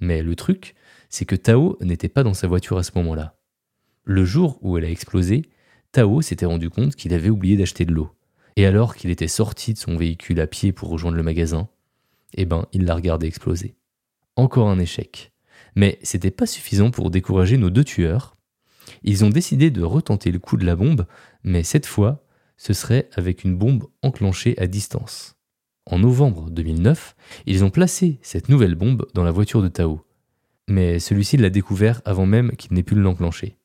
Mais 0.00 0.22
le 0.22 0.36
truc, 0.36 0.74
c'est 1.08 1.24
que 1.24 1.36
Tao 1.36 1.76
n'était 1.80 2.08
pas 2.08 2.22
dans 2.22 2.34
sa 2.34 2.46
voiture 2.46 2.78
à 2.78 2.82
ce 2.82 2.92
moment-là. 2.96 3.36
Le 4.04 4.24
jour 4.24 4.58
où 4.60 4.76
elle 4.76 4.84
a 4.84 4.90
explosé, 4.90 5.48
Tao 5.92 6.20
s'était 6.20 6.44
rendu 6.44 6.68
compte 6.68 6.94
qu'il 6.94 7.14
avait 7.14 7.30
oublié 7.30 7.56
d'acheter 7.56 7.86
de 7.86 7.92
l'eau. 7.92 8.10
Et 8.56 8.66
alors 8.66 8.96
qu'il 8.96 9.10
était 9.10 9.28
sorti 9.28 9.72
de 9.72 9.78
son 9.78 9.96
véhicule 9.96 10.40
à 10.40 10.46
pied 10.46 10.72
pour 10.72 10.90
rejoindre 10.90 11.16
le 11.16 11.22
magasin, 11.22 11.68
eh 12.34 12.44
ben, 12.44 12.66
il 12.72 12.84
l'a 12.84 12.94
regardé 12.94 13.26
exploser. 13.26 13.76
Encore 14.36 14.68
un 14.68 14.78
échec. 14.78 15.32
Mais 15.74 15.98
c'était 16.02 16.30
pas 16.30 16.46
suffisant 16.46 16.90
pour 16.90 17.10
décourager 17.10 17.56
nos 17.56 17.70
deux 17.70 17.84
tueurs. 17.84 18.36
Ils 19.02 19.24
ont 19.24 19.30
décidé 19.30 19.70
de 19.70 19.82
retenter 19.82 20.30
le 20.30 20.38
coup 20.38 20.56
de 20.56 20.66
la 20.66 20.76
bombe, 20.76 21.06
mais 21.42 21.62
cette 21.62 21.86
fois, 21.86 22.24
ce 22.56 22.72
serait 22.72 23.08
avec 23.14 23.42
une 23.42 23.56
bombe 23.56 23.86
enclenchée 24.02 24.54
à 24.58 24.66
distance. 24.66 25.36
En 25.86 25.98
novembre 25.98 26.50
2009, 26.50 27.16
ils 27.46 27.64
ont 27.64 27.70
placé 27.70 28.18
cette 28.22 28.48
nouvelle 28.48 28.74
bombe 28.74 29.06
dans 29.14 29.24
la 29.24 29.32
voiture 29.32 29.62
de 29.62 29.68
Tao. 29.68 30.02
Mais 30.68 30.98
celui-ci 30.98 31.36
l'a 31.36 31.50
découvert 31.50 32.00
avant 32.04 32.26
même 32.26 32.52
qu'il 32.52 32.74
n'ait 32.74 32.82
pu 32.82 32.94
l'enclencher. 32.94 33.56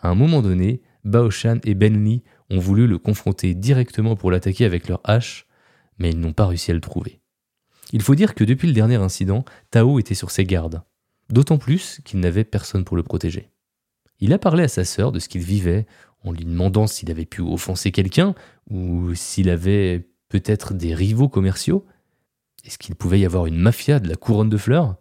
À 0.00 0.08
un 0.08 0.14
moment 0.14 0.42
donné, 0.42 0.82
Baoshan 1.04 1.58
et 1.64 1.74
Ben 1.74 2.04
Li 2.04 2.22
ont 2.50 2.58
voulu 2.58 2.86
le 2.86 2.98
confronter 2.98 3.54
directement 3.54 4.16
pour 4.16 4.30
l'attaquer 4.30 4.64
avec 4.64 4.88
leur 4.88 5.00
hache, 5.04 5.46
mais 5.98 6.10
ils 6.10 6.20
n'ont 6.20 6.32
pas 6.32 6.46
réussi 6.46 6.70
à 6.70 6.74
le 6.74 6.80
trouver. 6.80 7.20
Il 7.92 8.02
faut 8.02 8.14
dire 8.14 8.34
que 8.34 8.44
depuis 8.44 8.68
le 8.68 8.74
dernier 8.74 8.96
incident, 8.96 9.44
Tao 9.70 9.98
était 9.98 10.14
sur 10.14 10.30
ses 10.30 10.44
gardes, 10.44 10.82
d'autant 11.30 11.58
plus 11.58 12.00
qu'il 12.04 12.20
n'avait 12.20 12.44
personne 12.44 12.84
pour 12.84 12.96
le 12.96 13.02
protéger. 13.02 13.50
Il 14.20 14.32
a 14.32 14.38
parlé 14.38 14.64
à 14.64 14.68
sa 14.68 14.84
sœur 14.84 15.12
de 15.12 15.18
ce 15.18 15.28
qu'il 15.28 15.42
vivait, 15.42 15.86
en 16.24 16.32
lui 16.32 16.44
demandant 16.44 16.86
s'il 16.86 17.10
avait 17.10 17.24
pu 17.24 17.40
offenser 17.40 17.92
quelqu'un, 17.92 18.34
ou 18.70 19.14
s'il 19.14 19.48
avait 19.48 20.08
peut-être 20.28 20.74
des 20.74 20.94
rivaux 20.94 21.28
commerciaux. 21.28 21.86
Est-ce 22.64 22.78
qu'il 22.78 22.94
pouvait 22.94 23.20
y 23.20 23.26
avoir 23.26 23.46
une 23.46 23.56
mafia 23.56 24.00
de 24.00 24.08
la 24.08 24.16
couronne 24.16 24.48
de 24.48 24.56
fleurs? 24.56 24.96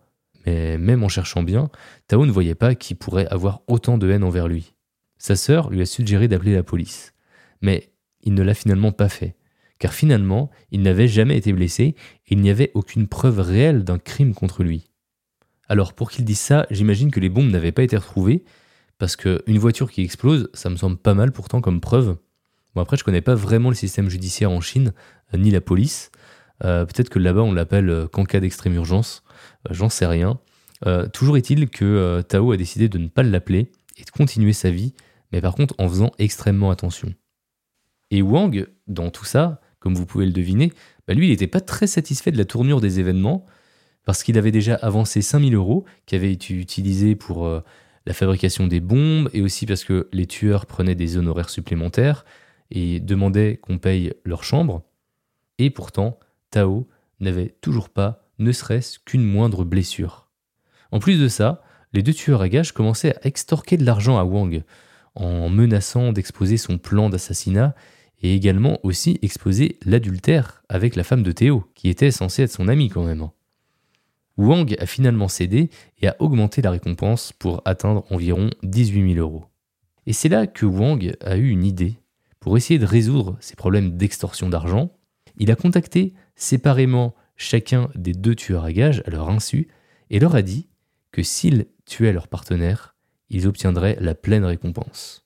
Mais 0.45 0.77
même 0.77 1.03
en 1.03 1.09
cherchant 1.09 1.43
bien, 1.43 1.69
Tao 2.07 2.25
ne 2.25 2.31
voyait 2.31 2.55
pas 2.55 2.75
qui 2.75 2.95
pourrait 2.95 3.27
avoir 3.27 3.61
autant 3.67 3.97
de 3.97 4.09
haine 4.09 4.23
envers 4.23 4.47
lui. 4.47 4.73
Sa 5.17 5.35
sœur 5.35 5.69
lui 5.69 5.81
a 5.81 5.85
suggéré 5.85 6.27
d'appeler 6.27 6.53
la 6.53 6.63
police. 6.63 7.13
Mais 7.61 7.91
il 8.21 8.33
ne 8.33 8.43
l'a 8.43 8.53
finalement 8.53 8.91
pas 8.91 9.09
fait, 9.09 9.35
car 9.79 9.93
finalement, 9.93 10.49
il 10.71 10.81
n'avait 10.81 11.07
jamais 11.07 11.37
été 11.37 11.53
blessé 11.53 11.83
et 11.83 11.95
il 12.33 12.39
n'y 12.39 12.49
avait 12.49 12.71
aucune 12.73 13.07
preuve 13.07 13.39
réelle 13.39 13.83
d'un 13.83 13.99
crime 13.99 14.33
contre 14.33 14.63
lui. 14.63 14.89
Alors 15.69 15.93
pour 15.93 16.11
qu'il 16.11 16.25
dise 16.25 16.39
ça, 16.39 16.65
j'imagine 16.71 17.11
que 17.11 17.19
les 17.19 17.29
bombes 17.29 17.49
n'avaient 17.49 17.71
pas 17.71 17.83
été 17.83 17.97
retrouvées, 17.97 18.43
parce 18.97 19.15
qu'une 19.15 19.59
voiture 19.59 19.91
qui 19.91 20.01
explose, 20.01 20.49
ça 20.53 20.69
me 20.69 20.75
semble 20.75 20.97
pas 20.97 21.13
mal 21.13 21.31
pourtant 21.31 21.61
comme 21.61 21.81
preuve. 21.81 22.17
Bon 22.73 22.81
après, 22.81 22.97
je 22.97 23.03
connais 23.03 23.21
pas 23.21 23.35
vraiment 23.35 23.69
le 23.69 23.75
système 23.75 24.09
judiciaire 24.09 24.51
en 24.51 24.61
Chine, 24.61 24.93
euh, 25.33 25.37
ni 25.37 25.51
la 25.51 25.61
police. 25.61 26.11
Euh, 26.63 26.85
peut-être 26.85 27.09
que 27.09 27.19
là-bas 27.19 27.41
on 27.41 27.53
l'appelle 27.53 27.89
euh, 27.89 28.07
qu'en 28.07 28.23
cas 28.23 28.39
d'extrême 28.39 28.73
urgence, 28.73 29.23
j'en 29.69 29.89
sais 29.89 30.05
rien. 30.05 30.39
toujours 31.13 31.37
est-il 31.37 31.69
que 31.69 32.21
Tao 32.27 32.51
a 32.51 32.57
décidé 32.57 32.87
de 32.87 32.97
ne 32.97 33.07
pas 33.07 33.23
l'appeler 33.23 33.71
et 33.97 34.03
de 34.03 34.09
continuer 34.11 34.53
sa 34.53 34.69
vie 34.69 34.93
mais 35.31 35.41
par 35.41 35.55
contre 35.55 35.75
en 35.77 35.87
faisant 35.87 36.11
extrêmement 36.19 36.71
attention. 36.71 37.13
Et 38.11 38.21
Wang, 38.21 38.67
dans 38.87 39.09
tout 39.09 39.25
ça, 39.25 39.61
comme 39.79 39.95
vous 39.95 40.05
pouvez 40.05 40.25
le 40.25 40.31
deviner, 40.31 40.71
bah, 41.07 41.13
lui, 41.13 41.27
il 41.27 41.29
n'était 41.29 41.47
pas 41.47 41.61
très 41.61 41.87
satisfait 41.87 42.31
de 42.31 42.37
la 42.37 42.45
tournure 42.45 42.81
des 42.81 42.99
événements, 42.99 43.45
parce 44.05 44.23
qu'il 44.23 44.37
avait 44.37 44.51
déjà 44.51 44.75
avancé 44.75 45.21
5000 45.21 45.53
euros 45.55 45.85
qui 46.05 46.15
avaient 46.15 46.31
été 46.31 46.53
utilisés 46.53 47.15
pour 47.15 47.45
euh, 47.45 47.61
la 48.05 48.13
fabrication 48.13 48.67
des 48.67 48.79
bombes, 48.79 49.29
et 49.33 49.41
aussi 49.41 49.65
parce 49.65 49.83
que 49.83 50.07
les 50.13 50.27
tueurs 50.27 50.65
prenaient 50.65 50.95
des 50.95 51.17
honoraires 51.17 51.49
supplémentaires 51.49 52.25
et 52.71 52.99
demandaient 52.99 53.57
qu'on 53.57 53.77
paye 53.77 54.13
leur 54.23 54.43
chambre. 54.43 54.83
Et 55.57 55.69
pourtant, 55.69 56.19
Tao 56.51 56.87
n'avait 57.19 57.55
toujours 57.61 57.89
pas, 57.89 58.29
ne 58.39 58.51
serait-ce 58.51 58.99
qu'une 58.99 59.23
moindre 59.25 59.65
blessure. 59.65 60.29
En 60.91 60.99
plus 60.99 61.19
de 61.19 61.27
ça, 61.27 61.63
les 61.93 62.03
deux 62.03 62.13
tueurs 62.13 62.41
à 62.41 62.49
gages 62.49 62.71
commençaient 62.71 63.15
à 63.15 63.27
extorquer 63.27 63.77
de 63.77 63.85
l'argent 63.85 64.17
à 64.17 64.23
Wang, 64.23 64.63
en 65.17 65.49
menaçant 65.49 66.13
d'exposer 66.13 66.57
son 66.57 66.77
plan 66.77 67.09
d'assassinat 67.09 67.75
et 68.21 68.33
également 68.33 68.79
aussi 68.83 69.19
exposer 69.21 69.77
l'adultère 69.85 70.63
avec 70.69 70.95
la 70.95 71.03
femme 71.03 71.23
de 71.23 71.31
Théo, 71.31 71.65
qui 71.75 71.89
était 71.89 72.11
censée 72.11 72.43
être 72.43 72.51
son 72.51 72.67
amie 72.67 72.89
quand 72.89 73.03
même. 73.03 73.21
Hein. 73.21 73.31
Wang 74.37 74.75
a 74.79 74.85
finalement 74.85 75.27
cédé 75.27 75.69
et 76.01 76.07
a 76.07 76.15
augmenté 76.19 76.61
la 76.61 76.71
récompense 76.71 77.33
pour 77.33 77.61
atteindre 77.65 78.05
environ 78.11 78.49
18 78.63 79.13
000 79.15 79.19
euros. 79.19 79.45
Et 80.05 80.13
c'est 80.13 80.29
là 80.29 80.47
que 80.47 80.65
Wang 80.65 81.15
a 81.21 81.37
eu 81.37 81.49
une 81.49 81.65
idée. 81.65 81.97
Pour 82.39 82.55
essayer 82.55 82.79
de 82.79 82.85
résoudre 82.85 83.37
ses 83.39 83.55
problèmes 83.55 83.97
d'extorsion 83.97 84.47
d'argent, 84.47 84.91
il 85.37 85.51
a 85.51 85.55
contacté 85.55 86.13
séparément 86.35 87.15
chacun 87.35 87.89
des 87.95 88.13
deux 88.13 88.35
tueurs 88.35 88.63
à 88.63 88.71
gages 88.71 89.03
à 89.05 89.09
leur 89.09 89.29
insu 89.29 89.67
et 90.09 90.19
leur 90.19 90.35
a 90.35 90.41
dit 90.41 90.69
que 91.11 91.23
s'ils 91.23 91.65
tuaient 91.85 92.13
leur 92.13 92.27
partenaire, 92.27 92.95
ils 93.29 93.47
obtiendraient 93.47 93.97
la 93.99 94.15
pleine 94.15 94.45
récompense. 94.45 95.25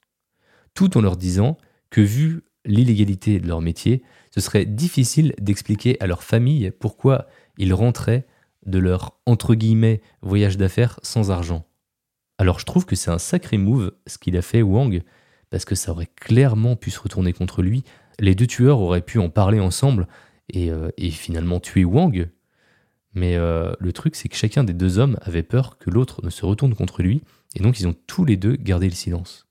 Tout 0.73 0.97
en 0.97 1.01
leur 1.01 1.17
disant 1.17 1.57
que 1.89 2.01
vu 2.01 2.43
l'illégalité 2.65 3.39
de 3.39 3.47
leur 3.47 3.61
métier, 3.61 4.03
ce 4.33 4.41
serait 4.41 4.65
difficile 4.65 5.33
d'expliquer 5.39 6.01
à 6.01 6.07
leur 6.07 6.23
famille 6.23 6.71
pourquoi 6.71 7.27
ils 7.57 7.73
rentraient 7.73 8.25
de 8.65 8.79
leur 8.79 9.19
entre 9.25 9.55
voyage 10.21 10.57
d'affaires 10.57 10.99
sans 11.03 11.31
argent. 11.31 11.65
Alors 12.37 12.59
je 12.59 12.65
trouve 12.65 12.85
que 12.85 12.95
c'est 12.95 13.11
un 13.11 13.19
sacré 13.19 13.57
move 13.57 13.91
ce 14.07 14.17
qu'il 14.17 14.37
a 14.37 14.41
fait 14.41 14.61
Wang, 14.61 15.03
parce 15.49 15.65
que 15.65 15.75
ça 15.75 15.91
aurait 15.91 16.09
clairement 16.15 16.75
pu 16.75 16.91
se 16.91 16.99
retourner 16.99 17.33
contre 17.33 17.61
lui. 17.61 17.83
Les 18.19 18.35
deux 18.35 18.47
tueurs 18.47 18.79
auraient 18.79 19.01
pu 19.01 19.19
en 19.19 19.29
parler 19.29 19.59
ensemble 19.59 20.07
et, 20.49 20.71
euh, 20.71 20.89
finalement 21.11 21.59
tuer 21.59 21.83
Wang. 21.83 22.29
Mais 23.13 23.35
euh, 23.35 23.73
le 23.79 23.93
truc 23.93 24.15
c'est 24.15 24.29
que 24.29 24.37
chacun 24.37 24.63
des 24.63 24.73
deux 24.73 24.97
hommes 24.97 25.17
avait 25.21 25.43
peur 25.43 25.77
que 25.77 25.89
l'autre 25.89 26.23
ne 26.23 26.29
se 26.29 26.45
retourne 26.45 26.73
contre 26.75 27.01
lui 27.01 27.21
et 27.55 27.61
donc 27.61 27.79
ils 27.79 27.87
ont 27.87 27.95
tous 28.07 28.25
les 28.25 28.37
deux 28.37 28.55
gardé 28.55 28.87
le 28.87 28.95
silence. 28.95 29.47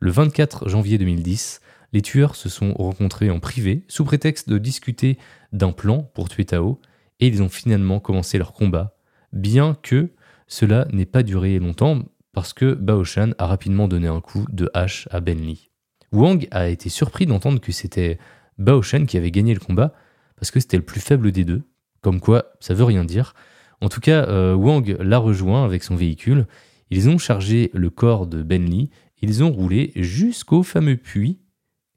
Le 0.00 0.10
24 0.10 0.68
janvier 0.68 0.98
2010, 0.98 1.60
les 1.92 2.02
tueurs 2.02 2.34
se 2.34 2.48
sont 2.48 2.72
rencontrés 2.74 3.30
en 3.30 3.40
privé 3.40 3.84
sous 3.88 4.04
prétexte 4.04 4.48
de 4.48 4.58
discuter 4.58 5.18
d'un 5.52 5.72
plan 5.72 6.02
pour 6.14 6.28
tuer 6.28 6.44
Tao, 6.44 6.80
et 7.20 7.28
ils 7.28 7.42
ont 7.42 7.48
finalement 7.48 8.00
commencé 8.00 8.38
leur 8.38 8.52
combat, 8.52 8.96
bien 9.32 9.76
que 9.80 10.10
cela 10.48 10.86
n'ait 10.92 11.06
pas 11.06 11.22
duré 11.22 11.58
longtemps 11.58 12.02
parce 12.32 12.52
que 12.52 12.74
Baoshan 12.74 13.32
a 13.38 13.46
rapidement 13.46 13.88
donné 13.88 14.08
un 14.08 14.20
coup 14.20 14.46
de 14.50 14.70
hache 14.74 15.06
à 15.10 15.20
Ben 15.20 15.38
Li. 15.38 15.70
Wang 16.12 16.46
a 16.50 16.68
été 16.68 16.88
surpris 16.88 17.26
d'entendre 17.26 17.60
que 17.60 17.72
c'était 17.72 18.18
Baoshan 18.58 19.06
qui 19.06 19.16
avait 19.16 19.30
gagné 19.30 19.54
le 19.54 19.60
combat, 19.60 19.94
parce 20.36 20.50
que 20.50 20.60
c'était 20.60 20.76
le 20.76 20.82
plus 20.82 21.00
faible 21.00 21.30
des 21.32 21.44
deux. 21.44 21.62
Comme 22.00 22.20
quoi, 22.20 22.46
ça 22.60 22.74
veut 22.74 22.84
rien 22.84 23.04
dire. 23.04 23.34
En 23.80 23.88
tout 23.88 24.00
cas, 24.00 24.26
euh, 24.28 24.54
Wang 24.54 24.96
l'a 24.98 25.18
rejoint 25.18 25.64
avec 25.64 25.82
son 25.82 25.94
véhicule. 25.94 26.46
Ils 26.94 27.08
ont 27.08 27.16
chargé 27.16 27.70
le 27.72 27.88
corps 27.88 28.26
de 28.26 28.42
Ben 28.42 28.68
Lee. 28.68 28.90
Ils 29.22 29.42
ont 29.42 29.50
roulé 29.50 29.92
jusqu'au 29.96 30.62
fameux 30.62 30.98
puits 30.98 31.40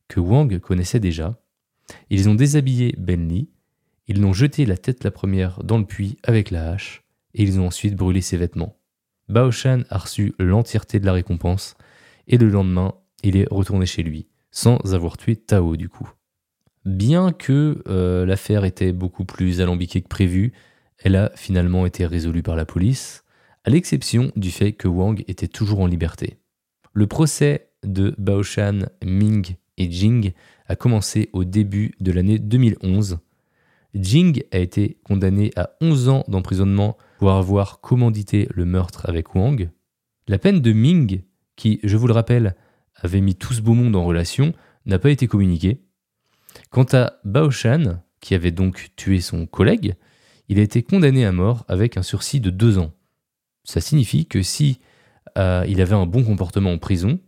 que 0.08 0.22
Wang 0.22 0.58
connaissait 0.60 1.02
déjà. 1.02 1.38
Ils 2.10 2.30
ont 2.30 2.34
déshabillé 2.34 2.96
Ben 2.98 3.28
Lee. 3.28 3.50
Ils 4.08 4.22
l'ont 4.22 4.32
jeté 4.32 4.66
la 4.66 4.78
tête 4.78 5.04
la 5.04 5.12
première 5.12 5.62
dans 5.66 5.80
le 5.80 5.86
puits 5.86 6.16
avec 6.24 6.50
la 6.50 6.72
hache. 6.72 7.04
Et 7.34 7.44
ils 7.44 7.60
ont 7.60 7.68
ensuite 7.68 7.98
brûlé 7.98 8.22
ses 8.22 8.38
vêtements. 8.38 8.78
Bao 9.28 9.52
Shan 9.52 9.82
a 9.90 9.98
reçu 9.98 10.34
l'entièreté 10.40 11.02
de 11.02 11.06
la 11.06 11.12
récompense. 11.12 11.76
Et 12.30 12.38
le 12.38 12.48
lendemain, 12.48 12.94
il 13.22 13.36
est 13.36 13.50
retourné 13.52 13.86
chez 13.86 14.02
lui, 14.02 14.30
sans 14.52 14.78
avoir 14.94 15.18
tué 15.18 15.36
Tao 15.36 15.76
du 15.76 15.90
coup. 15.90 16.10
Bien 16.86 17.34
que 17.34 17.84
euh, 17.90 18.26
l'affaire 18.26 18.64
était 18.64 18.94
beaucoup 18.94 19.26
plus 19.26 19.60
alambiquée 19.60 20.02
que 20.02 20.08
prévu, 20.08 20.54
elle 21.00 21.18
a 21.18 21.34
finalement 21.36 21.86
été 21.86 22.06
résolue 22.06 22.44
par 22.44 22.56
la 22.56 22.64
police, 22.64 23.25
à 23.66 23.72
l'exception 23.72 24.32
du 24.36 24.52
fait 24.52 24.74
que 24.74 24.88
Wang 24.88 25.24
était 25.28 25.48
toujours 25.48 25.80
en 25.80 25.88
liberté. 25.88 26.38
Le 26.94 27.08
procès 27.08 27.72
de 27.84 28.14
Baoshan, 28.20 28.82
Ming 29.04 29.56
et 29.78 29.92
Jing 29.92 30.34
a 30.68 30.76
commencé 30.76 31.30
au 31.34 31.44
début 31.44 31.96
de 32.00 32.12
l'année 32.12 32.38
2011. 32.38 33.18
Jing 33.96 34.44
a 34.52 34.60
été 34.60 35.00
condamné 35.04 35.52
à 35.56 35.72
11 35.82 36.10
ans 36.10 36.24
d'emprisonnement 36.28 36.96
pour 37.18 37.32
avoir 37.32 37.82
commandité 37.82 38.48
le 38.54 38.66
meurtre 38.66 39.10
avec 39.10 39.34
Wang. 39.34 39.72
La 40.28 40.38
peine 40.38 40.62
de 40.62 40.72
Ming, 40.72 41.24
qui, 41.56 41.80
je 41.84 41.98
vous 41.98 42.08
le 42.08 42.14
rappelle, 42.14 42.56
avait 42.96 43.22
mis 43.22 43.36
tout 43.36 43.54
ce 43.54 43.62
beau 43.62 43.74
monde 43.74 43.96
en 43.96 44.06
relation, 44.06 44.54
n'a 44.86 45.00
pas 45.00 45.10
été 45.10 45.28
communiquée. 45.28 45.82
Quant 46.70 46.86
à 46.94 47.14
Baoshan, 47.24 48.00
qui 48.22 48.36
avait 48.36 48.52
donc 48.52 48.92
tué 48.96 49.22
son 49.22 49.48
collègue, 49.48 49.96
il 50.50 50.60
a 50.60 50.64
été 50.64 50.84
condamné 50.84 51.26
à 51.26 51.32
mort 51.32 51.66
avec 51.68 51.98
un 51.98 52.04
sursis 52.04 52.40
de 52.40 52.52
deux 52.52 52.78
ans. 52.78 52.95
Ça 53.66 53.82
signifie 53.82 54.26
que 54.26 54.42
si 54.42 54.80
euh, 55.38 55.66
il 55.68 55.82
avait 55.82 55.96
un 55.96 56.06
bon 56.06 56.24
comportement 56.24 56.72
en 56.72 56.78
prison, 56.78 57.20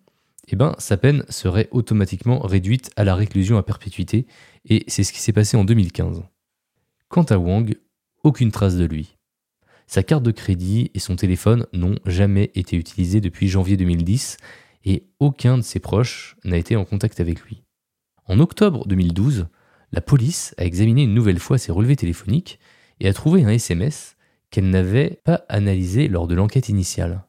eh 0.47 0.55
ben, 0.55 0.75
sa 0.77 0.95
peine 0.95 1.25
serait 1.27 1.67
automatiquement 1.71 2.39
réduite 2.39 2.89
à 2.95 3.03
la 3.03 3.15
réclusion 3.15 3.57
à 3.57 3.63
perpétuité, 3.63 4.27
et 4.63 4.85
c'est 4.87 5.03
ce 5.03 5.11
qui 5.11 5.19
s'est 5.19 5.33
passé 5.33 5.57
en 5.57 5.65
2015. 5.65 6.23
Quant 7.09 7.23
à 7.23 7.37
Wang, 7.37 7.75
aucune 8.23 8.51
trace 8.51 8.75
de 8.75 8.85
lui. 8.85 9.17
Sa 9.87 10.03
carte 10.03 10.23
de 10.23 10.31
crédit 10.31 10.91
et 10.93 10.99
son 10.99 11.15
téléphone 11.15 11.65
n'ont 11.73 11.97
jamais 12.05 12.51
été 12.55 12.77
utilisés 12.77 13.19
depuis 13.19 13.49
janvier 13.49 13.75
2010, 13.77 14.37
et 14.85 15.07
aucun 15.19 15.57
de 15.57 15.63
ses 15.63 15.79
proches 15.79 16.37
n'a 16.45 16.57
été 16.57 16.75
en 16.75 16.85
contact 16.85 17.19
avec 17.19 17.41
lui. 17.41 17.63
En 18.25 18.39
octobre 18.39 18.87
2012, 18.87 19.47
la 19.91 20.01
police 20.01 20.53
a 20.57 20.65
examiné 20.65 21.03
une 21.03 21.13
nouvelle 21.13 21.39
fois 21.39 21.57
ses 21.57 21.71
relevés 21.71 21.95
téléphoniques 21.95 22.59
et 22.99 23.07
a 23.07 23.13
trouvé 23.13 23.43
un 23.43 23.49
SMS 23.49 24.16
qu'elle 24.57 24.71
n'avait 24.71 25.19
pas 25.23 25.45
analysé 25.49 26.07
lors 26.07 26.25
de 26.25 26.33
l'enquête 26.33 26.67
initiale. 26.67 27.27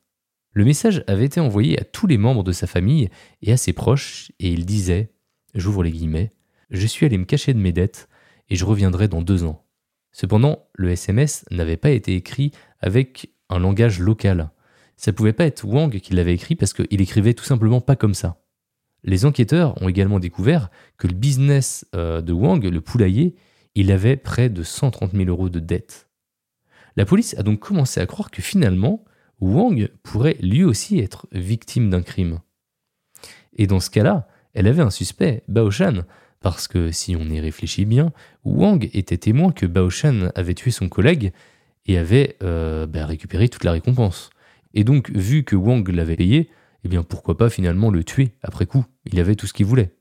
Le 0.54 0.64
message 0.64 1.04
avait 1.06 1.26
été 1.26 1.40
envoyé 1.40 1.78
à 1.78 1.84
tous 1.84 2.06
les 2.06 2.16
membres 2.16 2.42
de 2.42 2.52
sa 2.52 2.66
famille 2.66 3.10
et 3.42 3.52
à 3.52 3.58
ses 3.58 3.74
proches 3.74 4.32
et 4.40 4.48
il 4.48 4.64
disait, 4.64 5.12
j'ouvre 5.54 5.82
les 5.82 5.90
guillemets, 5.90 6.32
je 6.70 6.86
suis 6.86 7.04
allé 7.04 7.18
me 7.18 7.26
cacher 7.26 7.52
de 7.52 7.58
mes 7.58 7.72
dettes 7.72 8.08
et 8.48 8.56
je 8.56 8.64
reviendrai 8.64 9.08
dans 9.08 9.20
deux 9.20 9.44
ans. 9.44 9.66
Cependant, 10.10 10.70
le 10.72 10.88
SMS 10.88 11.44
n'avait 11.50 11.76
pas 11.76 11.90
été 11.90 12.14
écrit 12.14 12.50
avec 12.80 13.30
un 13.50 13.58
langage 13.58 14.00
local. 14.00 14.50
Ça 14.96 15.12
pouvait 15.12 15.34
pas 15.34 15.44
être 15.44 15.66
Wang 15.66 16.00
qui 16.00 16.14
l'avait 16.14 16.32
écrit 16.32 16.56
parce 16.56 16.72
qu'il 16.72 17.02
écrivait 17.02 17.34
tout 17.34 17.44
simplement 17.44 17.82
pas 17.82 17.94
comme 17.94 18.14
ça. 18.14 18.40
Les 19.04 19.26
enquêteurs 19.26 19.74
ont 19.82 19.90
également 19.90 20.18
découvert 20.18 20.70
que 20.96 21.06
le 21.06 21.14
business 21.14 21.84
euh, 21.94 22.22
de 22.22 22.32
Wang, 22.32 22.64
le 22.64 22.80
poulailler, 22.80 23.36
il 23.74 23.92
avait 23.92 24.16
près 24.16 24.48
de 24.48 24.62
130 24.62 25.12
000 25.12 25.28
euros 25.28 25.50
de 25.50 25.60
dettes. 25.60 26.07
La 26.98 27.06
police 27.06 27.38
a 27.38 27.44
donc 27.44 27.60
commencé 27.60 28.00
à 28.00 28.06
croire 28.06 28.28
que 28.28 28.42
finalement, 28.42 29.04
Wang 29.40 29.88
pourrait 30.02 30.36
lui 30.40 30.64
aussi 30.64 30.98
être 30.98 31.28
victime 31.30 31.90
d'un 31.90 32.02
crime. 32.02 32.40
Et 33.56 33.68
dans 33.68 33.78
ce 33.78 33.88
cas-là, 33.88 34.26
elle 34.52 34.66
avait 34.66 34.82
un 34.82 34.90
suspect, 34.90 35.44
Baoshan, 35.46 36.02
parce 36.40 36.66
que 36.66 36.90
si 36.90 37.14
on 37.14 37.30
y 37.30 37.38
réfléchit 37.38 37.84
bien, 37.84 38.12
Wang 38.42 38.90
était 38.94 39.16
témoin 39.16 39.52
que 39.52 39.64
Baoshan 39.64 40.32
avait 40.34 40.54
tué 40.54 40.72
son 40.72 40.88
collègue 40.88 41.30
et 41.86 41.98
avait 41.98 42.36
euh, 42.42 42.88
bah, 42.88 43.06
récupéré 43.06 43.48
toute 43.48 43.62
la 43.62 43.70
récompense. 43.70 44.30
Et 44.74 44.82
donc, 44.82 45.12
vu 45.12 45.44
que 45.44 45.54
Wang 45.54 45.88
l'avait 45.90 46.16
payé, 46.16 46.50
eh 46.82 46.88
bien 46.88 47.04
pourquoi 47.04 47.36
pas 47.36 47.48
finalement 47.48 47.92
le 47.92 48.02
tuer 48.02 48.34
après 48.42 48.66
coup? 48.66 48.84
Il 49.06 49.20
avait 49.20 49.36
tout 49.36 49.46
ce 49.46 49.52
qu'il 49.52 49.66
voulait. 49.66 49.94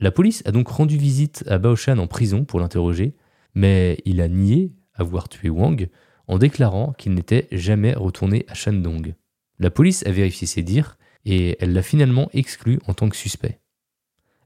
La 0.00 0.10
police 0.10 0.42
a 0.44 0.52
donc 0.52 0.68
rendu 0.68 0.98
visite 0.98 1.44
à 1.46 1.56
Baoshan 1.56 1.96
en 1.96 2.08
prison 2.08 2.44
pour 2.44 2.60
l'interroger, 2.60 3.16
mais 3.54 4.02
il 4.04 4.20
a 4.20 4.28
nié 4.28 4.74
avoir 4.92 5.30
tué 5.30 5.48
Wang 5.48 5.88
en 6.28 6.38
déclarant 6.38 6.92
qu'il 6.98 7.14
n'était 7.14 7.48
jamais 7.52 7.94
retourné 7.94 8.44
à 8.48 8.54
Shandong. 8.54 9.14
La 9.58 9.70
police 9.70 10.04
a 10.06 10.10
vérifié 10.10 10.46
ses 10.46 10.62
dires 10.62 10.96
et 11.24 11.56
elle 11.60 11.72
l'a 11.72 11.82
finalement 11.82 12.28
exclu 12.32 12.78
en 12.86 12.94
tant 12.94 13.08
que 13.08 13.16
suspect. 13.16 13.60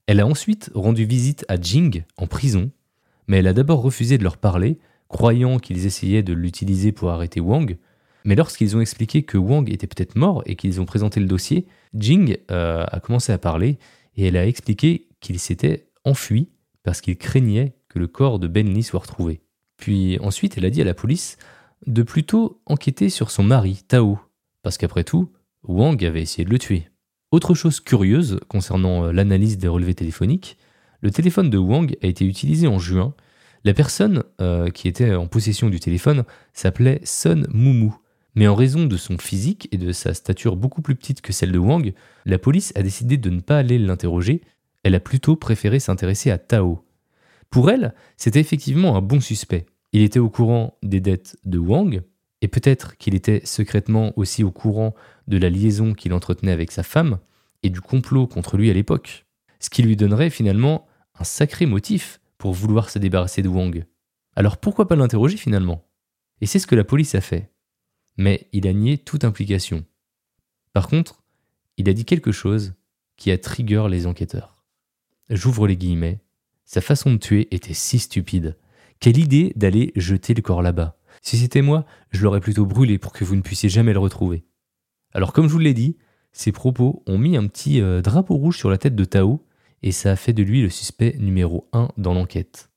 Elle 0.07 0.21
a 0.21 0.27
ensuite 0.27 0.71
rendu 0.75 1.05
visite 1.05 1.45
à 1.49 1.61
Jing 1.61 2.05
en 2.17 2.27
prison, 2.27 2.71
mais 3.27 3.39
elle 3.39 3.49
a 3.49 3.53
d'abord 3.53 3.83
refusé 3.83 4.19
de 4.19 4.23
leur 4.23 4.37
parler, 4.37 4.79
croyant 5.09 5.59
qu'ils 5.59 5.87
essayaient 5.87 6.23
de 6.23 6.33
l'utiliser 6.33 6.93
pour 6.93 7.11
arrêter 7.11 7.41
Wang, 7.41 7.77
mais 8.27 8.35
lorsqu'ils 8.35 8.77
ont 8.77 8.81
expliqué 8.81 9.23
que 9.23 9.39
Wang 9.39 9.71
était 9.71 9.87
peut-être 9.87 10.17
mort 10.17 10.43
et 10.47 10.57
qu'ils 10.57 10.81
ont 10.81 10.85
présenté 10.85 11.21
le 11.21 11.27
dossier, 11.27 11.67
Jing 11.95 12.37
euh, 12.51 12.85
a 12.91 12.99
commencé 12.99 13.33
à 13.33 13.39
parler 13.39 13.79
et 14.17 14.27
elle 14.27 14.37
a 14.37 14.47
expliqué 14.47 15.07
qu'il 15.21 15.39
s'était 15.39 15.87
enfui 16.05 16.49
parce 16.83 17.01
qu'il 17.01 17.17
craignait 17.17 17.77
que 17.89 18.01
le 18.01 18.09
corps 18.09 18.41
de 18.41 18.49
Ben 18.49 18.69
Lee 18.69 18.83
soit 18.83 19.01
retrouvé. 19.01 19.41
Puis 19.77 20.19
ensuite, 20.21 20.59
elle 20.59 20.65
a 20.65 20.71
dit 20.71 20.83
à 20.83 20.85
la 20.85 20.95
police 20.95 21.39
de 21.87 22.03
plutôt 22.03 22.61
enquêter 22.67 23.11
sur 23.11 23.31
son 23.31 23.43
mari, 23.43 23.83
Tao, 23.89 24.19
parce 24.63 24.79
qu'après 24.79 25.05
tout, 25.05 25.33
Wang 25.63 26.05
avait 26.05 26.23
essayé 26.23 26.45
de 26.45 26.51
le 26.51 26.59
tuer. 26.59 26.89
Autre 27.31 27.55
chose 27.55 27.81
curieuse 27.81 28.39
concernant 28.49 29.05
euh, 29.05 29.13
l'analyse 29.13 29.59
des 29.59 29.69
relevés 29.69 29.95
téléphoniques, 29.95 30.59
le 31.01 31.11
téléphone 31.11 31.51
de 31.51 31.59
Wang 31.59 31.97
a 32.03 32.07
été 32.07 32.25
utilisé 32.25 32.67
en 32.67 32.79
juin. 32.79 33.15
La 33.65 33.75
personne 33.75 34.23
euh, 34.41 34.71
qui 34.71 34.89
était 34.89 35.15
en 35.15 35.27
possession 35.27 35.69
du 35.69 35.81
téléphone 35.81 36.25
s'appelait 36.53 37.01
Sun 37.05 37.47
Mumu, 37.53 37.91
mais 38.35 38.47
en 38.47 38.55
raison 38.55 38.87
de 38.87 38.97
son 38.97 39.19
physique 39.19 39.69
et 39.73 39.79
de 39.79 39.93
sa 39.93 40.15
stature 40.15 40.57
beaucoup 40.57 40.83
plus 40.83 40.95
petite 40.95 41.21
que 41.21 41.33
celle 41.33 41.53
de 41.53 41.59
Wang, 41.59 41.93
la 42.25 42.39
police 42.39 42.73
a 42.77 42.83
décidé 42.83 43.17
de 43.17 43.31
ne 43.31 43.41
pas 43.41 43.59
aller 43.59 43.79
l'interroger, 43.79 44.43
elle 44.83 44.95
a 44.95 45.01
plutôt 45.01 45.37
préféré 45.37 45.81
s'intéresser 45.81 46.31
à 46.31 46.39
Tao. 46.39 46.85
Pour 47.51 47.71
elle, 47.71 47.95
c'était 48.17 48.41
effectivement 48.41 48.97
un 48.97 49.03
bon 49.03 49.21
suspect. 49.21 49.67
Il 49.93 50.03
était 50.03 50.19
au 50.19 50.31
courant 50.31 50.79
des 50.83 51.01
dettes 51.01 51.37
de 51.45 51.59
Wang, 51.59 52.03
et 52.43 52.49
peut-être 52.49 52.97
qu'il 52.97 53.15
était 53.15 53.41
secrètement 53.45 54.13
aussi 54.19 54.45
au 54.45 54.51
courant 54.51 54.95
de 55.27 55.39
la 55.39 55.49
liaison 55.49 55.95
qu'il 55.95 56.13
entretenait 56.13 56.53
avec 56.53 56.71
sa 56.71 56.83
femme 56.83 57.19
et 57.63 57.71
du 57.71 57.81
complot 57.81 58.27
contre 58.27 58.57
lui 58.57 58.71
à 58.71 58.75
l'époque, 58.75 59.27
ce 59.59 59.71
qui 59.71 59.83
lui 59.83 59.97
donnerait 59.97 60.31
finalement 60.31 60.87
un 61.19 61.25
sacré 61.25 61.67
motif 61.67 62.21
pour 62.37 62.53
vouloir 62.53 62.91
se 62.91 62.99
débarrasser 62.99 63.43
de 63.43 63.49
Wang. 63.49 63.85
Alors 64.35 64.59
pourquoi 64.59 64.87
pas 64.87 64.97
l'interroger 64.97 65.39
finalement? 65.39 65.89
Et 66.43 66.47
c'est 66.47 66.59
ce 66.59 66.67
que 66.67 66.75
la 66.75 66.85
police 66.85 67.15
a 67.15 67.23
fait 67.23 67.51
mais 68.17 68.49
il 68.53 68.67
a 68.67 68.73
nié 68.73 68.99
toute 68.99 69.25
implication. 69.25 69.85
Par 70.73 70.89
contre, 70.89 71.23
il 71.77 71.89
a 71.89 71.93
dit 71.93 72.05
quelque 72.05 72.33
chose 72.33 72.75
qui 73.17 73.31
a 73.31 73.39
trigger 73.39 73.87
les 73.91 74.07
enquêteurs. 74.07 74.65
J'ouvre 75.29 75.67
les 75.67 75.77
guillemets. 75.77 76.21
Sa 76.65 76.81
façon 76.81 77.13
de 77.13 77.19
tuer 77.19 77.49
était 77.55 77.75
si 77.75 77.99
stupide. 77.99 78.57
Quelle 79.01 79.19
idée 79.19 79.53
d'aller 79.57 79.93
jeter 79.97 80.35
le 80.35 80.43
corps 80.43 80.63
là-bas. 80.63 80.97
Si 81.23 81.37
c'était 81.37 81.63
moi, 81.63 81.85
je 82.11 82.23
l'aurais 82.23 82.41
plutôt 82.41 82.67
brûlé 82.67 82.99
pour 82.99 83.13
que 83.13 83.25
vous 83.25 83.37
ne 83.37 83.43
puissiez 83.43 83.69
jamais 83.69 83.93
le 83.93 83.99
retrouver. 83.99 84.45
Alors 85.13 85.33
comme 85.33 85.49
je 85.49 85.53
vous 85.53 85.59
l'ai 85.59 85.75
dit, 85.75 85.97
ses 86.33 86.53
propos 86.53 87.03
ont 87.07 87.19
mis 87.19 87.37
un 87.37 87.47
petit 87.47 87.81
euh, 87.81 88.03
drapeau 88.03 88.37
rouge 88.37 88.59
sur 88.59 88.71
la 88.71 88.79
tête 88.79 88.95
de 88.95 89.05
Tao 89.05 89.47
et 89.83 89.93
ça 89.93 90.13
a 90.13 90.17
fait 90.17 90.33
de 90.33 90.43
lui 90.43 90.63
le 90.63 90.71
suspect 90.71 91.17
numéro 91.19 91.69
1 91.73 91.89
dans 91.97 92.15
l'enquête. 92.15 92.71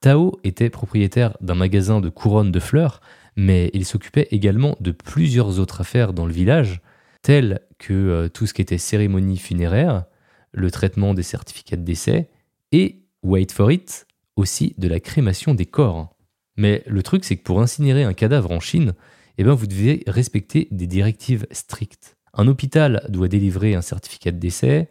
Tao 0.00 0.38
était 0.44 0.70
propriétaire 0.70 1.36
d'un 1.40 1.54
magasin 1.54 2.00
de 2.00 2.10
couronnes 2.10 2.52
de 2.52 2.60
fleurs 2.60 3.00
mais 3.36 3.70
il 3.74 3.84
s'occupait 3.84 4.28
également 4.30 4.76
de 4.80 4.90
plusieurs 4.90 5.60
autres 5.60 5.82
affaires 5.82 6.12
dans 6.12 6.26
le 6.26 6.32
village, 6.32 6.80
telles 7.22 7.60
que 7.78 7.92
euh, 7.92 8.28
tout 8.28 8.46
ce 8.46 8.54
qui 8.54 8.62
était 8.62 8.78
cérémonie 8.78 9.36
funéraire, 9.36 10.06
le 10.52 10.70
traitement 10.70 11.12
des 11.12 11.22
certificats 11.22 11.76
de 11.76 11.82
décès, 11.82 12.30
et, 12.72 13.02
wait 13.22 13.52
for 13.52 13.70
it, 13.70 14.06
aussi 14.36 14.74
de 14.78 14.88
la 14.88 15.00
crémation 15.00 15.54
des 15.54 15.66
corps. 15.66 16.14
Mais 16.56 16.82
le 16.86 17.02
truc, 17.02 17.24
c'est 17.24 17.36
que 17.36 17.42
pour 17.42 17.60
incinérer 17.60 18.04
un 18.04 18.14
cadavre 18.14 18.50
en 18.50 18.60
Chine, 18.60 18.94
eh 19.38 19.44
ben, 19.44 19.52
vous 19.52 19.66
devez 19.66 20.02
respecter 20.06 20.68
des 20.70 20.86
directives 20.86 21.46
strictes. 21.50 22.16
Un 22.32 22.46
hôpital 22.48 23.04
doit 23.08 23.28
délivrer 23.28 23.74
un 23.74 23.82
certificat 23.82 24.30
de 24.30 24.38
décès, 24.38 24.88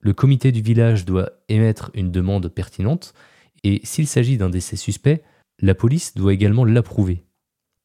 le 0.00 0.12
comité 0.12 0.52
du 0.52 0.60
village 0.60 1.04
doit 1.04 1.30
émettre 1.48 1.90
une 1.94 2.10
demande 2.10 2.48
pertinente, 2.48 3.14
et 3.64 3.80
s'il 3.84 4.06
s'agit 4.06 4.36
d'un 4.36 4.50
décès 4.50 4.76
suspect, 4.76 5.22
la 5.60 5.74
police 5.74 6.14
doit 6.14 6.34
également 6.34 6.64
l'approuver. 6.64 7.24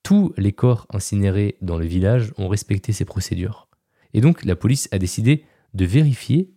Tous 0.04 0.34
les 0.38 0.52
corps 0.52 0.88
incinérés 0.92 1.58
dans 1.62 1.78
le 1.78 1.86
village 1.86 2.34
ont 2.38 2.48
respecté 2.48 2.92
ces 2.92 3.06
procédures. 3.06 3.70
Et 4.14 4.22
donc 4.22 4.44
la 4.44 4.56
police 4.56 4.90
a 4.92 5.00
décidé 5.00 5.46
de 5.74 5.86
vérifier 5.86 6.52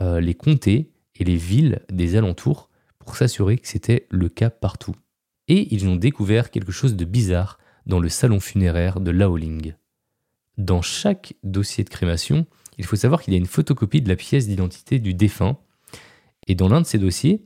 euh, 0.00 0.20
les 0.20 0.34
comtés 0.34 0.92
et 1.14 1.24
les 1.24 1.36
villes 1.36 1.80
des 1.90 2.16
alentours 2.16 2.65
pour 3.06 3.16
s'assurer 3.16 3.56
que 3.56 3.68
c'était 3.68 4.06
le 4.10 4.28
cas 4.28 4.50
partout. 4.50 4.94
et 5.48 5.72
ils 5.72 5.86
ont 5.86 5.94
découvert 5.94 6.50
quelque 6.50 6.72
chose 6.72 6.96
de 6.96 7.04
bizarre 7.04 7.58
dans 7.86 8.00
le 8.00 8.08
salon 8.08 8.40
funéraire 8.40 8.98
de 8.98 9.12
Laoling. 9.12 9.74
Dans 10.58 10.82
chaque 10.82 11.34
dossier 11.44 11.84
de 11.84 11.88
crémation, 11.88 12.46
il 12.78 12.84
faut 12.84 12.96
savoir 12.96 13.22
qu'il 13.22 13.32
y 13.32 13.36
a 13.36 13.38
une 13.38 13.46
photocopie 13.46 14.02
de 14.02 14.08
la 14.08 14.16
pièce 14.16 14.48
d'identité 14.48 14.98
du 14.98 15.14
défunt, 15.14 15.56
et 16.48 16.54
dans 16.56 16.68
l'un 16.68 16.80
de 16.80 16.86
ces 16.86 16.98
dossiers, 16.98 17.44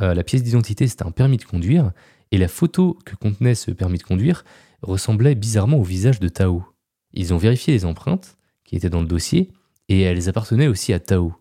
euh, 0.00 0.12
la 0.12 0.24
pièce 0.24 0.42
d'identité 0.42 0.88
c'était 0.88 1.06
un 1.06 1.12
permis 1.12 1.36
de 1.36 1.44
conduire, 1.44 1.92
et 2.32 2.38
la 2.38 2.48
photo 2.48 2.98
que 3.04 3.14
contenait 3.14 3.54
ce 3.54 3.70
permis 3.70 3.98
de 3.98 4.02
conduire 4.02 4.44
ressemblait 4.82 5.36
bizarrement 5.36 5.78
au 5.78 5.84
visage 5.84 6.18
de 6.18 6.28
Tao. 6.28 6.64
Ils 7.12 7.32
ont 7.32 7.38
vérifié 7.38 7.72
les 7.72 7.84
empreintes 7.84 8.36
qui 8.64 8.74
étaient 8.74 8.90
dans 8.90 9.02
le 9.02 9.06
dossier, 9.06 9.52
et 9.88 10.00
elles 10.00 10.28
appartenaient 10.28 10.66
aussi 10.66 10.92
à 10.92 10.98
Tao. 10.98 11.32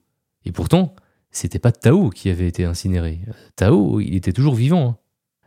Et 0.45 0.51
pourtant, 0.51 0.95
c'était 1.36 1.60
pas 1.60 1.71
Tao 1.71 2.10
qui 2.10 2.30
avait 2.30 2.48
été 2.48 2.63
incinéré. 2.63 3.19
Tao, 3.56 4.00
il 4.00 4.15
était 4.15 4.32
toujours 4.32 4.56
vivant. 4.56 4.89
Hein. 4.89 4.98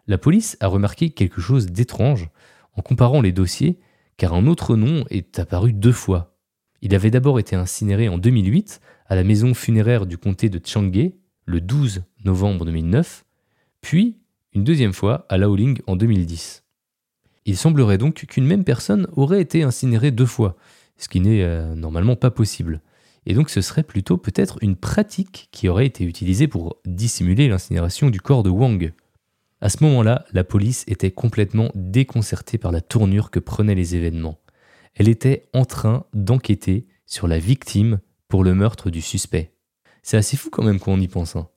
La 0.06 0.18
police 0.18 0.56
a 0.60 0.66
remarqué 0.66 1.10
quelque 1.10 1.40
chose 1.40 1.66
d'étrange 1.66 2.28
en 2.74 2.82
comparant 2.82 3.22
les 3.22 3.32
dossiers, 3.32 3.78
car 4.18 4.34
un 4.34 4.46
autre 4.46 4.76
nom 4.76 5.04
est 5.10 5.38
apparu 5.38 5.72
deux 5.72 5.92
fois. 5.92 6.36
Il 6.82 6.94
avait 6.94 7.10
d'abord 7.10 7.38
été 7.38 7.56
incinéré 7.56 8.08
en 8.08 8.18
2008 8.18 8.80
à 9.06 9.16
la 9.16 9.24
maison 9.24 9.54
funéraire 9.54 10.04
du 10.04 10.18
comté 10.18 10.50
de 10.50 10.60
Changge, 10.64 11.10
le 11.46 11.60
12 11.60 12.02
novembre 12.24 12.66
2009, 12.66 13.24
puis 13.80 14.18
une 14.52 14.64
deuxième 14.64 14.92
fois 14.92 15.24
à 15.30 15.38
Laoling 15.38 15.80
en 15.86 15.96
2010. 15.96 16.64
Il 17.46 17.56
semblerait 17.56 17.98
donc 17.98 18.26
qu'une 18.26 18.44
même 18.44 18.64
personne 18.64 19.08
aurait 19.12 19.40
été 19.40 19.62
incinérée 19.62 20.10
deux 20.10 20.26
fois, 20.26 20.56
ce 20.98 21.08
qui 21.08 21.20
n'est 21.20 21.42
euh, 21.42 21.74
normalement 21.74 22.16
pas 22.16 22.30
possible. 22.30 22.82
Et 23.26 23.34
donc 23.34 23.50
ce 23.50 23.60
serait 23.60 23.82
plutôt 23.82 24.16
peut-être 24.16 24.58
une 24.62 24.76
pratique 24.76 25.48
qui 25.52 25.68
aurait 25.68 25.86
été 25.86 26.04
utilisée 26.04 26.48
pour 26.48 26.76
dissimuler 26.86 27.48
l'incinération 27.48 28.10
du 28.10 28.20
corps 28.20 28.42
de 28.42 28.50
Wang. 28.50 28.92
À 29.60 29.68
ce 29.68 29.82
moment-là, 29.84 30.24
la 30.32 30.44
police 30.44 30.84
était 30.86 31.10
complètement 31.10 31.70
déconcertée 31.74 32.58
par 32.58 32.72
la 32.72 32.80
tournure 32.80 33.30
que 33.30 33.40
prenaient 33.40 33.74
les 33.74 33.96
événements. 33.96 34.38
Elle 34.94 35.08
était 35.08 35.48
en 35.52 35.64
train 35.64 36.06
d'enquêter 36.14 36.86
sur 37.06 37.26
la 37.26 37.38
victime 37.38 38.00
pour 38.28 38.44
le 38.44 38.54
meurtre 38.54 38.90
du 38.90 39.00
suspect. 39.00 39.52
C'est 40.02 40.16
assez 40.16 40.36
fou 40.36 40.50
quand 40.50 40.62
même 40.62 40.78
quand 40.78 40.92
on 40.92 41.00
y 41.00 41.08
pense. 41.08 41.36
Hein. 41.36 41.48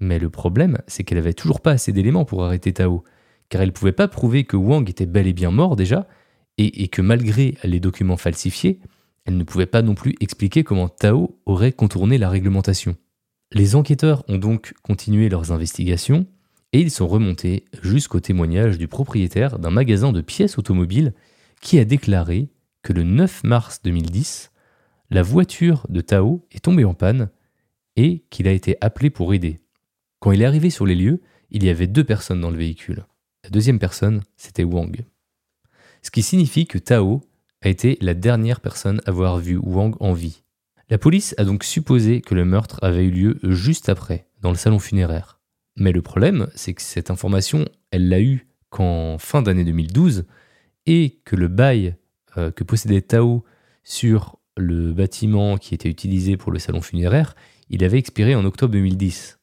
Mais 0.00 0.18
le 0.18 0.30
problème, 0.30 0.78
c'est 0.86 1.04
qu'elle 1.04 1.18
avait 1.18 1.34
toujours 1.34 1.60
pas 1.60 1.72
assez 1.72 1.92
d'éléments 1.92 2.24
pour 2.24 2.44
arrêter 2.44 2.72
Tao, 2.72 3.04
car 3.48 3.62
elle 3.62 3.68
ne 3.68 3.74
pouvait 3.74 3.92
pas 3.92 4.08
prouver 4.08 4.44
que 4.44 4.56
Wang 4.56 4.88
était 4.88 5.06
bel 5.06 5.26
et 5.26 5.32
bien 5.32 5.50
mort 5.50 5.76
déjà, 5.76 6.06
et 6.56 6.86
que 6.86 7.02
malgré 7.02 7.56
les 7.64 7.80
documents 7.80 8.16
falsifiés, 8.16 8.78
elle 9.24 9.36
ne 9.36 9.44
pouvait 9.44 9.66
pas 9.66 9.82
non 9.82 9.94
plus 9.94 10.14
expliquer 10.20 10.64
comment 10.64 10.88
Tao 10.88 11.40
aurait 11.46 11.72
contourné 11.72 12.18
la 12.18 12.28
réglementation. 12.28 12.96
Les 13.52 13.76
enquêteurs 13.76 14.24
ont 14.28 14.38
donc 14.38 14.74
continué 14.82 15.28
leurs 15.28 15.52
investigations 15.52 16.26
et 16.72 16.80
ils 16.80 16.90
sont 16.90 17.06
remontés 17.06 17.64
jusqu'au 17.82 18.20
témoignage 18.20 18.78
du 18.78 18.88
propriétaire 18.88 19.58
d'un 19.58 19.70
magasin 19.70 20.12
de 20.12 20.20
pièces 20.20 20.58
automobiles 20.58 21.14
qui 21.60 21.78
a 21.78 21.84
déclaré 21.84 22.48
que 22.82 22.92
le 22.92 23.04
9 23.04 23.44
mars 23.44 23.80
2010, 23.82 24.50
la 25.10 25.22
voiture 25.22 25.86
de 25.88 26.00
Tao 26.00 26.46
est 26.50 26.64
tombée 26.64 26.84
en 26.84 26.94
panne 26.94 27.30
et 27.96 28.24
qu'il 28.30 28.48
a 28.48 28.52
été 28.52 28.76
appelé 28.80 29.08
pour 29.08 29.32
aider. 29.32 29.60
Quand 30.18 30.32
il 30.32 30.42
est 30.42 30.46
arrivé 30.46 30.68
sur 30.68 30.84
les 30.84 30.96
lieux, 30.96 31.22
il 31.50 31.64
y 31.64 31.68
avait 31.68 31.86
deux 31.86 32.04
personnes 32.04 32.40
dans 32.40 32.50
le 32.50 32.58
véhicule. 32.58 33.06
La 33.44 33.50
deuxième 33.50 33.78
personne, 33.78 34.22
c'était 34.36 34.64
Wang. 34.64 35.04
Ce 36.02 36.10
qui 36.10 36.22
signifie 36.22 36.66
que 36.66 36.78
Tao 36.78 37.22
a 37.64 37.68
été 37.68 37.98
la 38.00 38.14
dernière 38.14 38.60
personne 38.60 39.00
à 39.06 39.10
avoir 39.10 39.38
vu 39.38 39.56
Wang 39.56 39.96
en 40.00 40.12
vie. 40.12 40.42
La 40.90 40.98
police 40.98 41.34
a 41.38 41.44
donc 41.44 41.64
supposé 41.64 42.20
que 42.20 42.34
le 42.34 42.44
meurtre 42.44 42.78
avait 42.82 43.04
eu 43.04 43.10
lieu 43.10 43.38
juste 43.42 43.88
après, 43.88 44.26
dans 44.42 44.50
le 44.50 44.56
salon 44.56 44.78
funéraire. 44.78 45.40
Mais 45.76 45.92
le 45.92 46.02
problème, 46.02 46.48
c'est 46.54 46.74
que 46.74 46.82
cette 46.82 47.10
information, 47.10 47.64
elle 47.90 48.08
l'a 48.08 48.20
eue 48.20 48.46
qu'en 48.68 49.18
fin 49.18 49.40
d'année 49.42 49.64
2012 49.64 50.26
et 50.86 51.20
que 51.24 51.36
le 51.36 51.48
bail 51.48 51.96
euh, 52.36 52.50
que 52.50 52.64
possédait 52.64 53.00
Tao 53.00 53.44
sur 53.82 54.38
le 54.56 54.92
bâtiment 54.92 55.56
qui 55.56 55.74
était 55.74 55.88
utilisé 55.88 56.36
pour 56.36 56.52
le 56.52 56.58
salon 56.58 56.80
funéraire, 56.80 57.34
il 57.70 57.82
avait 57.82 57.98
expiré 57.98 58.34
en 58.34 58.44
octobre 58.44 58.72
2010. 58.72 59.38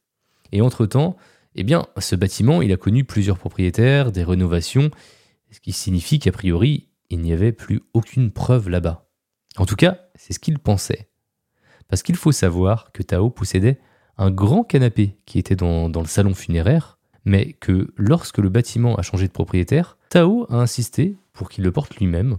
Et 0.52 0.62
entre-temps, 0.62 1.18
eh 1.56 1.64
bien, 1.64 1.88
ce 1.98 2.16
bâtiment, 2.16 2.62
il 2.62 2.72
a 2.72 2.78
connu 2.78 3.04
plusieurs 3.04 3.38
propriétaires, 3.38 4.12
des 4.12 4.24
rénovations, 4.24 4.92
ce 5.50 5.60
qui 5.60 5.74
signifie 5.74 6.20
qu'a 6.20 6.32
priori, 6.32 6.88
il 7.12 7.20
n'y 7.20 7.34
avait 7.34 7.52
plus 7.52 7.82
aucune 7.94 8.32
preuve 8.32 8.70
là-bas. 8.70 9.10
En 9.58 9.66
tout 9.66 9.76
cas, 9.76 10.00
c'est 10.16 10.34
ce 10.34 10.40
qu'il 10.40 10.60
pensait. 10.60 11.10
Parce 11.88 12.04
qu'il 12.04 12.16
faut 12.16 12.32
savoir 12.32 12.92
que 12.94 13.04
Tao 13.04 13.30
possédait 13.30 13.80
un 14.18 14.32
grand 14.32 14.64
canapé 14.64 15.18
qui 15.26 15.40
était 15.40 15.56
dans, 15.56 15.88
le 15.90 16.06
salon 16.06 16.34
funéraire, 16.34 17.00
mais 17.26 17.54
que 17.54 17.94
lorsque 17.98 18.38
le 18.38 18.50
bâtiment 18.50 18.96
a 18.96 19.02
changé 19.02 19.28
de 19.28 19.34
propriétaire, 19.34 19.98
Tao 20.10 20.46
a 20.50 20.56
insisté 20.56 21.18
pour 21.34 21.50
qu'il 21.50 21.64
le 21.64 21.72
porte 21.72 21.98
lui-même, 21.98 22.38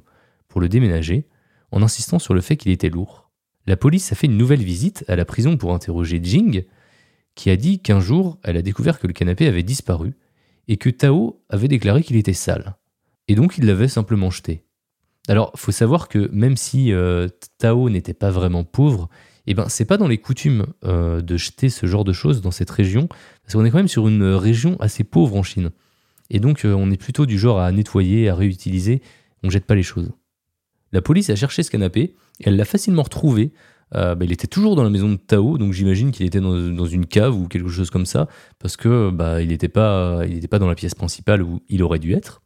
pour 0.48 0.60
le 0.60 0.68
déménager, 0.68 1.28
en 1.70 1.82
insistant 1.82 2.18
sur 2.18 2.34
le 2.34 2.40
fait 2.40 2.56
qu'il 2.56 2.72
était 2.72 2.90
lourd. 2.90 3.30
La 3.66 3.76
police 3.76 4.10
a 4.12 4.14
fait 4.14 4.26
une 4.26 4.36
nouvelle 4.36 4.62
visite 4.62 5.04
à 5.08 5.16
la 5.16 5.24
prison 5.24 5.56
pour 5.56 5.74
interroger 5.74 6.20
Jing, 6.22 6.64
qui 7.34 7.50
a 7.50 7.56
dit 7.56 7.80
qu'un 7.80 8.00
jour, 8.00 8.38
elle 8.42 8.56
a 8.56 8.62
découvert 8.62 8.98
que 8.98 9.06
le 9.06 9.12
canapé 9.12 9.46
avait 9.46 9.62
disparu 9.62 10.14
et 10.68 10.76
que 10.76 10.90
Tao 10.90 11.42
avait 11.48 11.68
déclaré 11.68 12.02
qu'il 12.02 12.16
était 12.16 12.32
sale. 12.32 12.76
Et 13.32 13.34
donc 13.34 13.56
il 13.56 13.64
l'avait 13.64 13.88
simplement 13.88 14.28
jeté. 14.28 14.60
Alors, 15.26 15.52
faut 15.56 15.72
savoir 15.72 16.08
que 16.08 16.28
même 16.34 16.58
si 16.58 16.92
euh, 16.92 17.28
Tao 17.56 17.88
n'était 17.88 18.12
pas 18.12 18.30
vraiment 18.30 18.62
pauvre, 18.62 19.08
eh 19.46 19.54
ben 19.54 19.70
c'est 19.70 19.86
pas 19.86 19.96
dans 19.96 20.06
les 20.06 20.18
coutumes 20.18 20.66
euh, 20.84 21.22
de 21.22 21.38
jeter 21.38 21.70
ce 21.70 21.86
genre 21.86 22.04
de 22.04 22.12
choses 22.12 22.42
dans 22.42 22.50
cette 22.50 22.68
région, 22.68 23.08
parce 23.42 23.54
qu'on 23.54 23.64
est 23.64 23.70
quand 23.70 23.78
même 23.78 23.88
sur 23.88 24.06
une 24.06 24.34
région 24.34 24.76
assez 24.80 25.02
pauvre 25.02 25.34
en 25.34 25.42
Chine. 25.42 25.70
Et 26.28 26.40
donc 26.40 26.66
euh, 26.66 26.74
on 26.74 26.90
est 26.90 26.98
plutôt 26.98 27.24
du 27.24 27.38
genre 27.38 27.58
à 27.58 27.72
nettoyer, 27.72 28.28
à 28.28 28.34
réutiliser, 28.34 29.00
on 29.42 29.48
jette 29.48 29.64
pas 29.64 29.76
les 29.76 29.82
choses. 29.82 30.12
La 30.92 31.00
police 31.00 31.30
a 31.30 31.34
cherché 31.34 31.62
ce 31.62 31.70
canapé, 31.70 32.14
elle 32.44 32.56
l'a 32.56 32.66
facilement 32.66 33.02
retrouvé. 33.02 33.52
Bah, 33.94 34.16
il 34.22 34.32
était 34.32 34.46
toujours 34.46 34.74
dans 34.76 34.84
la 34.84 34.90
maison 34.90 35.10
de 35.10 35.16
Tao, 35.16 35.56
donc 35.56 35.72
j'imagine 35.72 36.12
qu'il 36.12 36.26
était 36.26 36.40
dans, 36.40 36.86
une 36.86 37.06
cave 37.06 37.34
ou 37.34 37.46
quelque 37.46 37.68
chose 37.68 37.90
comme 37.90 38.06
ça, 38.06 38.26
parce 38.58 38.76
que 38.76 39.10
bah, 39.10 39.40
il 39.42 39.48
n'était 39.48 39.68
pas, 39.68 40.22
pas 40.50 40.58
dans 40.58 40.68
la 40.68 40.74
pièce 40.74 40.94
principale 40.94 41.42
où 41.42 41.60
il 41.68 41.82
aurait 41.82 41.98
dû 41.98 42.12
être. 42.12 42.41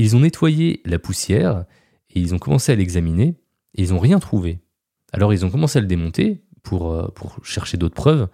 Ils 0.00 0.16
ont 0.16 0.20
nettoyé 0.20 0.80
la 0.86 0.98
poussière, 0.98 1.66
et 2.08 2.20
ils 2.20 2.34
ont 2.34 2.38
commencé 2.38 2.72
à 2.72 2.74
l'examiner, 2.74 3.34
et 3.74 3.82
ils 3.82 3.92
n'ont 3.92 3.98
rien 3.98 4.18
trouvé. 4.18 4.58
Alors 5.12 5.34
ils 5.34 5.44
ont 5.44 5.50
commencé 5.50 5.78
à 5.78 5.82
le 5.82 5.86
démonter 5.86 6.42
pour, 6.62 6.92
euh, 6.92 7.08
pour 7.08 7.44
chercher 7.44 7.76
d'autres 7.76 7.96
preuves, 7.96 8.28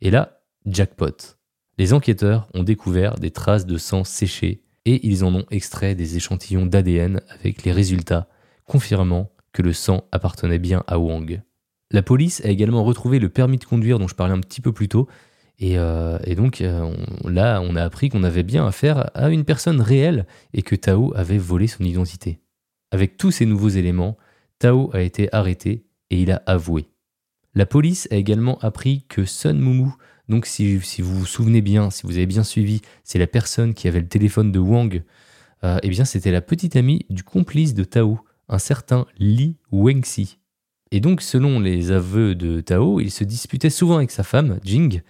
et 0.00 0.12
là, 0.12 0.42
jackpot. 0.64 1.36
Les 1.76 1.92
enquêteurs 1.92 2.48
ont 2.54 2.62
découvert 2.62 3.16
des 3.16 3.32
traces 3.32 3.66
de 3.66 3.78
sang 3.78 4.04
séché 4.04 4.62
et 4.84 5.04
ils 5.08 5.24
en 5.24 5.34
ont 5.34 5.44
extrait 5.50 5.96
des 5.96 6.16
échantillons 6.16 6.66
d'ADN 6.66 7.20
avec 7.30 7.64
les 7.64 7.72
résultats 7.72 8.28
confirmant 8.64 9.32
que 9.52 9.62
le 9.62 9.72
sang 9.72 10.04
appartenait 10.12 10.60
bien 10.60 10.84
à 10.86 11.00
Wang. 11.00 11.42
La 11.90 12.02
police 12.02 12.44
a 12.44 12.48
également 12.48 12.84
retrouvé 12.84 13.18
le 13.18 13.28
permis 13.28 13.58
de 13.58 13.64
conduire 13.64 13.98
dont 13.98 14.06
je 14.06 14.14
parlais 14.14 14.34
un 14.34 14.40
petit 14.40 14.60
peu 14.60 14.72
plus 14.72 14.88
tôt, 14.88 15.08
et, 15.58 15.76
euh, 15.76 16.18
donc 16.36 16.60
euh, 16.60 16.92
là 17.24 17.60
on 17.62 17.74
a 17.74 17.82
appris 17.82 18.08
qu'on 18.08 18.22
avait 18.22 18.44
bien 18.44 18.66
affaire 18.66 19.10
à 19.14 19.28
une 19.28 19.44
personne 19.44 19.80
réelle 19.80 20.26
et 20.54 20.62
que 20.62 20.76
Tao 20.76 21.12
avait 21.16 21.38
volé 21.38 21.66
son 21.66 21.84
identité. 21.84 22.40
Avec 22.90 23.16
tous 23.16 23.32
ces 23.32 23.46
nouveaux 23.46 23.68
éléments, 23.68 24.16
Tao 24.58 24.90
a 24.94 25.02
été 25.02 25.28
arrêté 25.34 25.84
et 26.10 26.22
il 26.22 26.30
a 26.30 26.42
avoué. 26.46 26.86
La 27.54 27.66
police 27.66 28.06
a 28.10 28.16
également 28.16 28.58
appris 28.58 29.04
que 29.08 29.24
Sun 29.24 29.58
Mumu, 29.58 29.90
donc 30.28 30.46
si, 30.46 30.76
vous 30.76 31.18
vous 31.18 31.26
souvenez 31.26 31.60
bien, 31.60 31.90
si 31.90 32.06
vous 32.06 32.16
avez 32.16 32.26
bien 32.26 32.44
suivi, 32.44 32.80
c'est 33.02 33.18
la 33.18 33.26
personne 33.26 33.74
qui 33.74 33.88
avait 33.88 34.00
le 34.00 34.08
téléphone 34.08 34.52
de 34.52 34.58
Wang, 34.58 35.02
euh, 35.64 35.78
eh 35.82 35.88
bien 35.88 36.04
c'était 36.04 36.30
la 36.30 36.40
petite 36.40 36.76
amie 36.76 37.04
du 37.10 37.24
complice 37.24 37.74
de 37.74 37.82
Tao, 37.82 38.20
un 38.48 38.58
certain 38.58 39.06
Li 39.18 39.56
Wengxi. 39.72 40.38
Et 40.92 41.00
donc 41.00 41.20
selon 41.20 41.58
les 41.58 41.90
aveux 41.90 42.34
de 42.34 42.60
Tao, 42.60 43.00
il 43.00 43.10
se 43.10 43.24
disputait 43.24 43.70
souvent 43.70 43.96
avec 43.96 44.12
sa 44.12 44.22
femme, 44.22 44.60
Jing, 44.62 45.02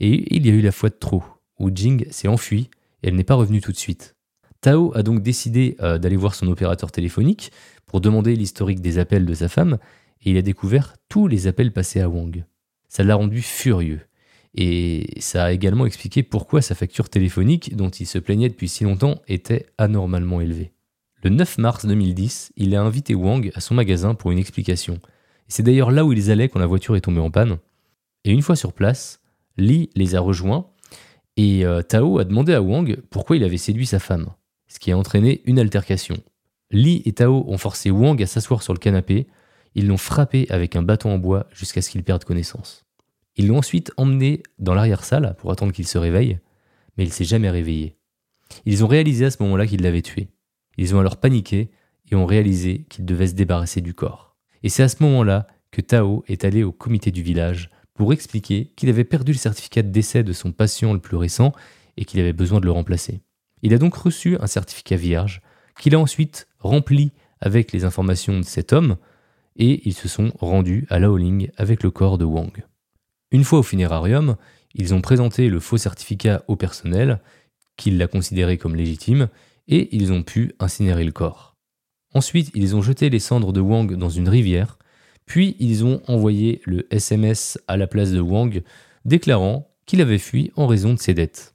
et 0.00 0.36
il 0.36 0.46
y 0.46 0.50
a 0.50 0.52
eu 0.52 0.60
la 0.60 0.72
fois 0.72 0.88
de 0.88 0.94
trop, 0.94 1.24
où 1.58 1.70
Jing 1.74 2.06
s'est 2.10 2.28
enfuie 2.28 2.70
et 3.02 3.08
elle 3.08 3.14
n'est 3.14 3.24
pas 3.24 3.34
revenue 3.34 3.60
tout 3.60 3.72
de 3.72 3.76
suite. 3.76 4.16
Tao 4.60 4.92
a 4.94 5.02
donc 5.02 5.22
décidé 5.22 5.76
euh, 5.80 5.98
d'aller 5.98 6.16
voir 6.16 6.34
son 6.34 6.48
opérateur 6.48 6.90
téléphonique 6.90 7.52
pour 7.86 8.00
demander 8.00 8.34
l'historique 8.34 8.80
des 8.80 8.98
appels 8.98 9.24
de 9.24 9.34
sa 9.34 9.48
femme 9.48 9.78
et 10.22 10.30
il 10.30 10.36
a 10.36 10.42
découvert 10.42 10.96
tous 11.08 11.28
les 11.28 11.46
appels 11.46 11.72
passés 11.72 12.00
à 12.00 12.08
Wang. 12.08 12.44
Ça 12.88 13.04
l'a 13.04 13.14
rendu 13.14 13.42
furieux. 13.42 14.00
Et 14.54 15.06
ça 15.20 15.44
a 15.44 15.52
également 15.52 15.86
expliqué 15.86 16.22
pourquoi 16.22 16.62
sa 16.62 16.74
facture 16.74 17.08
téléphonique, 17.08 17.76
dont 17.76 17.90
il 17.90 18.06
se 18.06 18.18
plaignait 18.18 18.48
depuis 18.48 18.68
si 18.68 18.84
longtemps, 18.84 19.20
était 19.28 19.66
anormalement 19.76 20.40
élevée. 20.40 20.72
Le 21.22 21.30
9 21.30 21.58
mars 21.58 21.86
2010, 21.86 22.52
il 22.56 22.74
a 22.74 22.82
invité 22.82 23.14
Wang 23.14 23.50
à 23.54 23.60
son 23.60 23.74
magasin 23.74 24.14
pour 24.14 24.30
une 24.30 24.38
explication. 24.38 25.00
C'est 25.48 25.62
d'ailleurs 25.62 25.90
là 25.90 26.04
où 26.04 26.12
ils 26.12 26.30
allaient 26.30 26.48
quand 26.48 26.58
la 26.58 26.66
voiture 26.66 26.96
est 26.96 27.02
tombée 27.02 27.20
en 27.20 27.30
panne. 27.30 27.58
Et 28.24 28.32
une 28.32 28.42
fois 28.42 28.56
sur 28.56 28.72
place, 28.72 29.20
Li 29.58 29.90
les 29.94 30.14
a 30.14 30.20
rejoints 30.20 30.70
et 31.36 31.66
euh, 31.66 31.82
Tao 31.82 32.18
a 32.18 32.24
demandé 32.24 32.54
à 32.54 32.62
Wang 32.62 33.00
pourquoi 33.10 33.36
il 33.36 33.44
avait 33.44 33.58
séduit 33.58 33.86
sa 33.86 33.98
femme, 33.98 34.30
ce 34.68 34.78
qui 34.78 34.90
a 34.90 34.96
entraîné 34.98 35.42
une 35.44 35.58
altercation. 35.58 36.16
Li 36.70 37.02
et 37.04 37.12
Tao 37.12 37.44
ont 37.46 37.58
forcé 37.58 37.90
Wang 37.90 38.22
à 38.22 38.26
s'asseoir 38.26 38.62
sur 38.62 38.72
le 38.72 38.78
canapé 38.78 39.26
ils 39.74 39.86
l'ont 39.86 39.96
frappé 39.96 40.46
avec 40.50 40.74
un 40.74 40.82
bâton 40.82 41.10
en 41.10 41.18
bois 41.18 41.46
jusqu'à 41.52 41.82
ce 41.82 41.90
qu'il 41.90 42.02
perde 42.02 42.24
connaissance. 42.24 42.84
Ils 43.36 43.46
l'ont 43.46 43.58
ensuite 43.58 43.92
emmené 43.96 44.42
dans 44.58 44.74
l'arrière-salle 44.74 45.36
pour 45.38 45.52
attendre 45.52 45.72
qu'il 45.72 45.86
se 45.86 45.98
réveille, 45.98 46.40
mais 46.96 47.04
il 47.04 47.12
s'est 47.12 47.24
jamais 47.24 47.48
réveillé. 47.48 47.96
Ils 48.64 48.84
ont 48.84 48.88
réalisé 48.88 49.26
à 49.26 49.30
ce 49.30 49.40
moment-là 49.42 49.66
qu'ils 49.66 49.82
l'avaient 49.82 50.02
tué. 50.02 50.30
Ils 50.78 50.96
ont 50.96 50.98
alors 51.00 51.18
paniqué 51.18 51.70
et 52.10 52.16
ont 52.16 52.26
réalisé 52.26 52.86
qu'ils 52.88 53.04
devaient 53.04 53.28
se 53.28 53.34
débarrasser 53.34 53.80
du 53.80 53.94
corps. 53.94 54.36
Et 54.62 54.68
c'est 54.68 54.82
à 54.82 54.88
ce 54.88 55.02
moment-là 55.04 55.46
que 55.70 55.80
Tao 55.80 56.24
est 56.26 56.44
allé 56.44 56.64
au 56.64 56.72
comité 56.72 57.12
du 57.12 57.22
village 57.22 57.70
pour 57.98 58.12
expliquer 58.12 58.70
qu'il 58.76 58.88
avait 58.88 59.02
perdu 59.02 59.32
le 59.32 59.38
certificat 59.38 59.82
de 59.82 59.88
décès 59.88 60.22
de 60.22 60.32
son 60.32 60.52
patient 60.52 60.92
le 60.92 61.00
plus 61.00 61.16
récent 61.16 61.52
et 61.96 62.04
qu'il 62.04 62.20
avait 62.20 62.32
besoin 62.32 62.60
de 62.60 62.64
le 62.64 62.70
remplacer. 62.70 63.20
Il 63.62 63.74
a 63.74 63.78
donc 63.78 63.94
reçu 63.94 64.36
un 64.40 64.46
certificat 64.46 64.94
vierge 64.94 65.42
qu'il 65.80 65.96
a 65.96 65.98
ensuite 65.98 66.46
rempli 66.60 67.10
avec 67.40 67.72
les 67.72 67.84
informations 67.84 68.38
de 68.38 68.44
cet 68.44 68.72
homme 68.72 68.98
et 69.56 69.82
ils 69.84 69.94
se 69.94 70.06
sont 70.06 70.32
rendus 70.38 70.86
à 70.90 71.00
Laoling 71.00 71.50
avec 71.56 71.82
le 71.82 71.90
corps 71.90 72.18
de 72.18 72.24
Wang. 72.24 72.64
Une 73.32 73.42
fois 73.42 73.58
au 73.58 73.64
funérarium, 73.64 74.36
ils 74.74 74.94
ont 74.94 75.00
présenté 75.00 75.48
le 75.48 75.58
faux 75.58 75.76
certificat 75.76 76.44
au 76.46 76.54
personnel, 76.54 77.20
qui 77.76 77.90
l'a 77.90 78.06
considéré 78.06 78.58
comme 78.58 78.76
légitime, 78.76 79.28
et 79.66 79.94
ils 79.96 80.12
ont 80.12 80.22
pu 80.22 80.54
incinérer 80.60 81.02
le 81.02 81.10
corps. 81.10 81.56
Ensuite, 82.14 82.52
ils 82.54 82.76
ont 82.76 82.82
jeté 82.82 83.10
les 83.10 83.18
cendres 83.18 83.52
de 83.52 83.60
Wang 83.60 83.92
dans 83.96 84.08
une 84.08 84.28
rivière, 84.28 84.78
puis 85.28 85.56
ils 85.60 85.84
ont 85.84 86.00
envoyé 86.08 86.62
le 86.64 86.92
SMS 86.92 87.60
à 87.68 87.76
la 87.76 87.86
place 87.86 88.12
de 88.12 88.18
Wang, 88.18 88.62
déclarant 89.04 89.70
qu'il 89.84 90.00
avait 90.00 90.18
fui 90.18 90.50
en 90.56 90.66
raison 90.66 90.94
de 90.94 90.98
ses 90.98 91.12
dettes. 91.12 91.54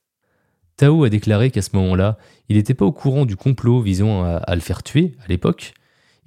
Tao 0.77 1.03
a 1.03 1.09
déclaré 1.09 1.49
qu'à 1.49 1.63
ce 1.63 1.75
moment-là, 1.75 2.19
il 2.49 2.57
n'était 2.57 2.75
pas 2.75 2.85
au 2.85 2.91
courant 2.91 3.25
du 3.25 3.35
complot 3.35 3.81
visant 3.81 4.23
à, 4.23 4.55
le 4.55 4.61
faire 4.61 4.83
tuer 4.83 5.15
à 5.25 5.27
l'époque, 5.27 5.73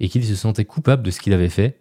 et 0.01 0.09
qu'il 0.09 0.25
se 0.25 0.35
sentait 0.35 0.65
coupable 0.65 1.03
de 1.03 1.09
ce 1.09 1.21
qu'il 1.21 1.33
avait 1.33 1.49
fait, 1.49 1.79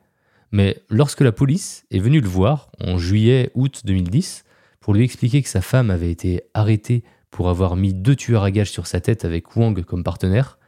mais 0.52 0.80
lorsque 0.88 1.20
la 1.20 1.32
police 1.32 1.84
est 1.90 1.98
venue 1.98 2.20
le 2.20 2.28
voir 2.28 2.70
en 2.80 2.96
juillet-août 2.96 3.82
2010 3.84 4.44
pour 4.78 4.94
lui 4.94 5.04
expliquer 5.04 5.42
que 5.42 5.48
sa 5.48 5.62
femme 5.62 5.90
avait 5.90 6.12
été 6.12 6.42
arrêtée 6.54 7.02
pour 7.30 7.48
avoir 7.48 7.74
mis 7.74 7.92
deux 7.92 8.14
tueurs 8.14 8.44
à 8.44 8.52
gages 8.52 8.70
sur 8.70 8.86
sa 8.86 9.00
tête 9.00 9.24
avec 9.24 9.56
Wang 9.56 9.82
comme 9.82 10.04
partenaire, 10.04 10.58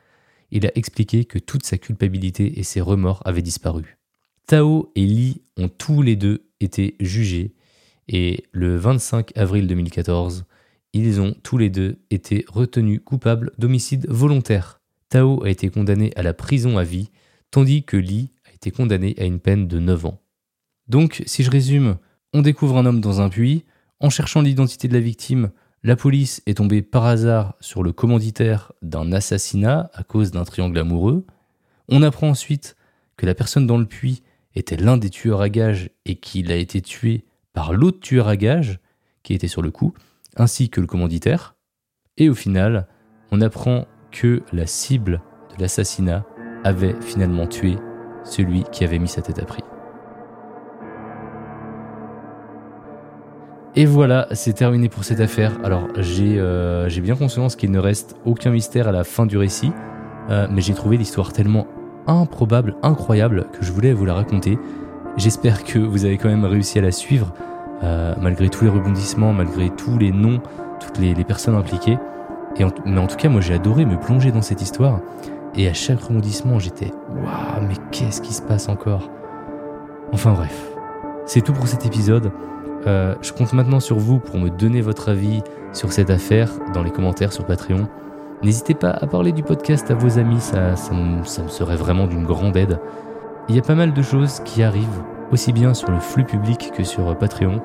il 0.51 0.67
a 0.67 0.77
expliqué 0.77 1.25
que 1.25 1.39
toute 1.39 1.65
sa 1.65 1.79
culpabilité 1.79 2.59
et 2.59 2.65
ses 2.65 2.81
remords 2.81 3.23
avaient 3.25 3.43
disparu. 3.43 3.98
Tao 4.49 4.91
et 4.95 5.05
Li 5.05 5.43
ont 5.59 5.69
tous 5.69 6.01
les 6.01 6.17
deux 6.17 6.49
été 6.59 6.97
jugés 7.01 7.53
et 8.09 8.45
le 8.51 8.77
25 8.79 9.37
avril 9.37 9.67
2014, 9.67 10.47
ils 10.95 11.21
ont 11.21 11.35
tous 11.43 11.59
les 11.59 11.69
deux 11.69 11.99
été 12.11 12.47
retenus 12.49 13.03
coupables 13.05 13.53
d'homicide 13.59 14.07
volontaire. 14.09 14.81
Tao 15.11 15.45
a 15.45 15.51
été 15.51 15.69
condamné 15.69 16.13
à 16.17 16.23
la 16.23 16.33
prison 16.33 16.79
à 16.79 16.83
vie, 16.83 17.11
tandis 17.51 17.83
que 17.83 17.99
Li 17.99 18.33
a 18.47 18.55
été 18.55 18.71
condamné 18.71 19.15
à 19.19 19.25
une 19.25 19.39
peine 19.39 19.69
de 19.69 19.79
9 19.79 20.07
ans. 20.07 20.23
Donc, 20.87 21.23
si 21.27 21.43
je 21.43 21.51
résume, 21.51 21.99
on 22.33 22.41
découvre 22.41 22.79
un 22.79 22.87
homme 22.87 23.03
dans 23.03 23.21
un 23.21 23.29
puits, 23.29 23.67
en 24.01 24.09
cherchant 24.09 24.41
l'identité 24.41 24.89
de 24.89 24.95
la 24.95 25.01
victime, 25.01 25.51
la 25.83 25.95
police 25.95 26.41
est 26.47 26.57
tombée 26.57 26.81
par 26.81 27.05
hasard 27.05 27.55
sur 27.61 27.83
le 27.83 27.93
commanditaire 27.93 28.73
d'un 28.81 29.13
assassinat 29.13 29.91
à 29.93 30.05
cause 30.05 30.31
d'un 30.31 30.45
triangle 30.45 30.79
amoureux. 30.79 31.27
On 31.91 32.03
apprend 32.03 32.31
ensuite 32.31 32.77
que 33.19 33.27
la 33.27 33.35
personne 33.35 33.67
dans 33.67 33.77
le 33.77 33.85
puits 33.85 34.23
était 34.59 34.77
l'un 34.77 34.97
des 34.97 35.11
tueurs 35.11 35.41
à 35.41 35.49
gages 35.49 35.91
et 36.05 36.17
qu'il 36.17 36.51
a 36.53 36.57
été 36.57 36.81
tué 36.81 37.25
par 37.53 37.73
l'autre 37.73 38.01
tueur 38.01 38.29
à 38.29 38.37
gages 38.37 38.79
qui 39.23 39.35
était 39.35 39.49
sur 39.49 39.63
le 39.63 39.71
coup, 39.71 39.95
ainsi 40.37 40.71
que 40.71 40.81
le 40.81 40.87
commanditaire. 40.87 41.57
Et 42.17 42.29
au 42.29 42.35
final, 42.35 42.87
on 43.31 43.41
apprend 43.41 43.87
que 44.11 44.43
la 44.53 44.67
cible 44.67 45.21
de 45.57 45.63
l'assassinat 45.63 46.25
avait 46.65 46.95
finalement 47.01 47.47
tué 47.47 47.77
celui 48.25 48.65
qui 48.73 48.85
avait 48.85 48.99
mis 48.99 49.09
sa 49.09 49.23
tête 49.23 49.39
à 49.39 49.45
prix. 49.45 49.63
Et 53.77 53.85
voilà, 53.87 54.27
c'est 54.33 54.55
terminé 54.55 54.89
pour 54.89 55.05
cette 55.05 55.21
affaire. 55.21 55.53
Alors 55.63 55.89
j'ai 55.99 56.37
euh, 56.39 56.89
bien 57.01 57.15
conscience 57.15 57.55
qu'il 57.55 57.71
ne 57.71 57.79
reste 57.79 58.17
aucun 58.25 58.51
mystère 58.51 58.89
à 58.89 58.93
la 58.93 59.05
fin 59.05 59.25
du 59.25 59.37
récit, 59.37 59.73
euh, 60.31 60.49
mais 60.51 60.63
j'ai 60.63 60.75
trouvé 60.75 60.97
l'histoire 60.97 61.33
tellement 61.33 61.67
improbable, 62.09 62.75
incroyable, 62.83 63.47
que 63.53 63.65
je 63.65 63.73
voulais 63.73 63.93
vous 63.93 64.05
la 64.05 64.15
raconter. 64.15 64.59
J'espère 65.17 65.65
que 65.65 65.79
vous 65.79 66.05
avez 66.05 66.19
quand 66.19 66.29
même 66.29 66.45
réussi 66.45 66.79
à 66.79 66.83
la 66.83 66.93
suivre, 66.93 67.33
euh, 67.83 68.15
malgré 68.21 68.49
tous 68.49 68.65
les 68.65 68.71
rebondissements, 68.71 69.33
malgré 69.33 69.71
tous 69.71 69.99
les 69.99 70.11
noms, 70.11 70.41
toutes 70.81 70.99
les, 70.99 71.15
personnes 71.25 71.55
impliquées. 71.55 71.99
Mais 72.87 72.99
en 72.99 73.07
tout 73.07 73.17
cas, 73.17 73.29
moi 73.29 73.41
j'ai 73.41 73.55
adoré 73.55 73.85
me 73.85 73.99
plonger 73.99 74.33
dans 74.33 74.43
cette 74.43 74.63
histoire. 74.63 75.01
Et 75.55 75.69
à 75.69 75.75
chaque 75.75 76.01
rebondissement, 76.01 76.59
j'étais 76.59 76.93
Waouh, 77.11 77.67
mais 77.67 77.75
qu'est-ce 77.91 78.21
qui 78.21 78.33
se 78.33 78.43
passe 78.43 78.69
encore? 78.69 79.11
Enfin 80.13 80.33
bref, 80.33 80.69
c'est 81.27 81.41
tout 81.41 81.53
pour 81.53 81.69
cet 81.69 81.85
épisode. 81.85 82.31
Euh, 82.87 83.15
je 83.23 83.33
compte 83.33 83.53
maintenant 83.53 83.81
sur 83.81 83.99
vous 83.99 84.19
pour 84.19 84.39
me 84.39 84.51
donner 84.51 84.81
votre 84.81 85.09
avis 85.09 85.43
sur 85.73 85.93
cette 85.93 86.11
affaire 86.11 86.51
dans 86.75 86.83
les 86.83 86.91
commentaires 86.91 87.33
sur 87.33 87.45
Patreon. 87.45 87.89
N'hésitez 88.43 88.75
pas 88.75 88.91
à 88.91 89.07
parler 89.07 89.33
du 89.33 89.43
podcast 89.43 89.91
à 89.91 89.95
vos 89.95 90.19
amis, 90.19 90.41
ça, 90.41 90.77
ça, 90.77 90.95
me, 90.95 91.25
serait 91.25 91.77
vraiment 91.77 92.07
d'une 92.07 92.25
grande 92.25 92.57
aide. 92.57 92.79
Il 93.49 93.57
y 93.57 93.59
a 93.59 93.63
pas 93.63 93.75
mal 93.75 93.93
de 93.93 94.03
choses 94.03 94.41
qui 94.45 94.63
arrivent, 94.63 95.03
aussi 95.33 95.53
bien 95.53 95.75
sur 95.75 95.91
le 95.91 95.99
flux 95.99 96.25
public 96.25 96.71
que 96.77 96.85
sur 96.85 97.17
Patreon. 97.17 97.61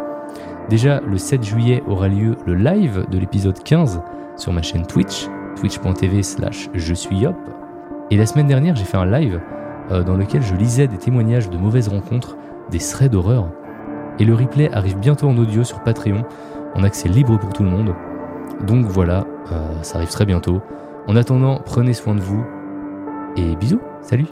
Déjà, 0.70 1.00
le 1.02 1.18
7 1.18 1.44
juillet 1.44 1.84
aura 1.88 2.08
lieu 2.08 2.36
le 2.46 2.56
live 2.56 3.06
de 3.10 3.20
l'épisode 3.20 3.62
15 3.62 4.02
sur 4.38 4.52
ma 4.54 4.62
chaîne 4.62 4.86
Twitch, 4.86 5.28
twitch.tv 5.60 6.24
slash 6.24 6.70
je 6.74 6.94
suis 6.94 7.18
yop. 7.18 7.36
Et 8.10 8.18
la 8.18 8.26
semaine 8.26 8.48
dernière, 8.48 8.76
j'ai 8.76 8.86
fait 8.86 8.98
un 8.98 9.06
live 9.06 9.40
euh, 9.92 10.04
dans 10.04 10.16
lequel 10.16 10.42
je 10.42 10.56
lisais 10.56 10.88
des 10.88 10.98
témoignages 10.98 11.50
de 11.50 11.58
mauvaises 11.58 11.90
rencontres, 11.90 12.38
des 12.72 12.80
threads 12.80 13.12
d'horreur 13.12 13.48
et 14.20 14.26
le 14.26 14.36
replay 14.36 14.72
arrive 14.72 14.98
bientôt 14.98 15.28
en 15.28 15.38
audio 15.38 15.64
sur 15.64 15.80
Patreon, 15.82 16.24
en 16.76 16.84
accès 16.84 17.10
libre 17.10 17.38
pour 17.40 17.52
tout 17.52 17.64
le 17.64 17.70
monde. 17.70 17.94
Donc 18.64 18.86
voilà, 18.86 19.26
euh, 19.52 19.84
ça 19.84 19.98
arrive 19.98 20.10
très 20.10 20.26
bientôt. 20.26 20.62
En 21.08 21.16
attendant, 21.16 21.62
prenez 21.66 21.94
soin 21.94 22.16
de 22.16 22.22
vous 22.22 22.46
et 23.36 23.56
bisous, 23.56 23.82
salut 24.02 24.28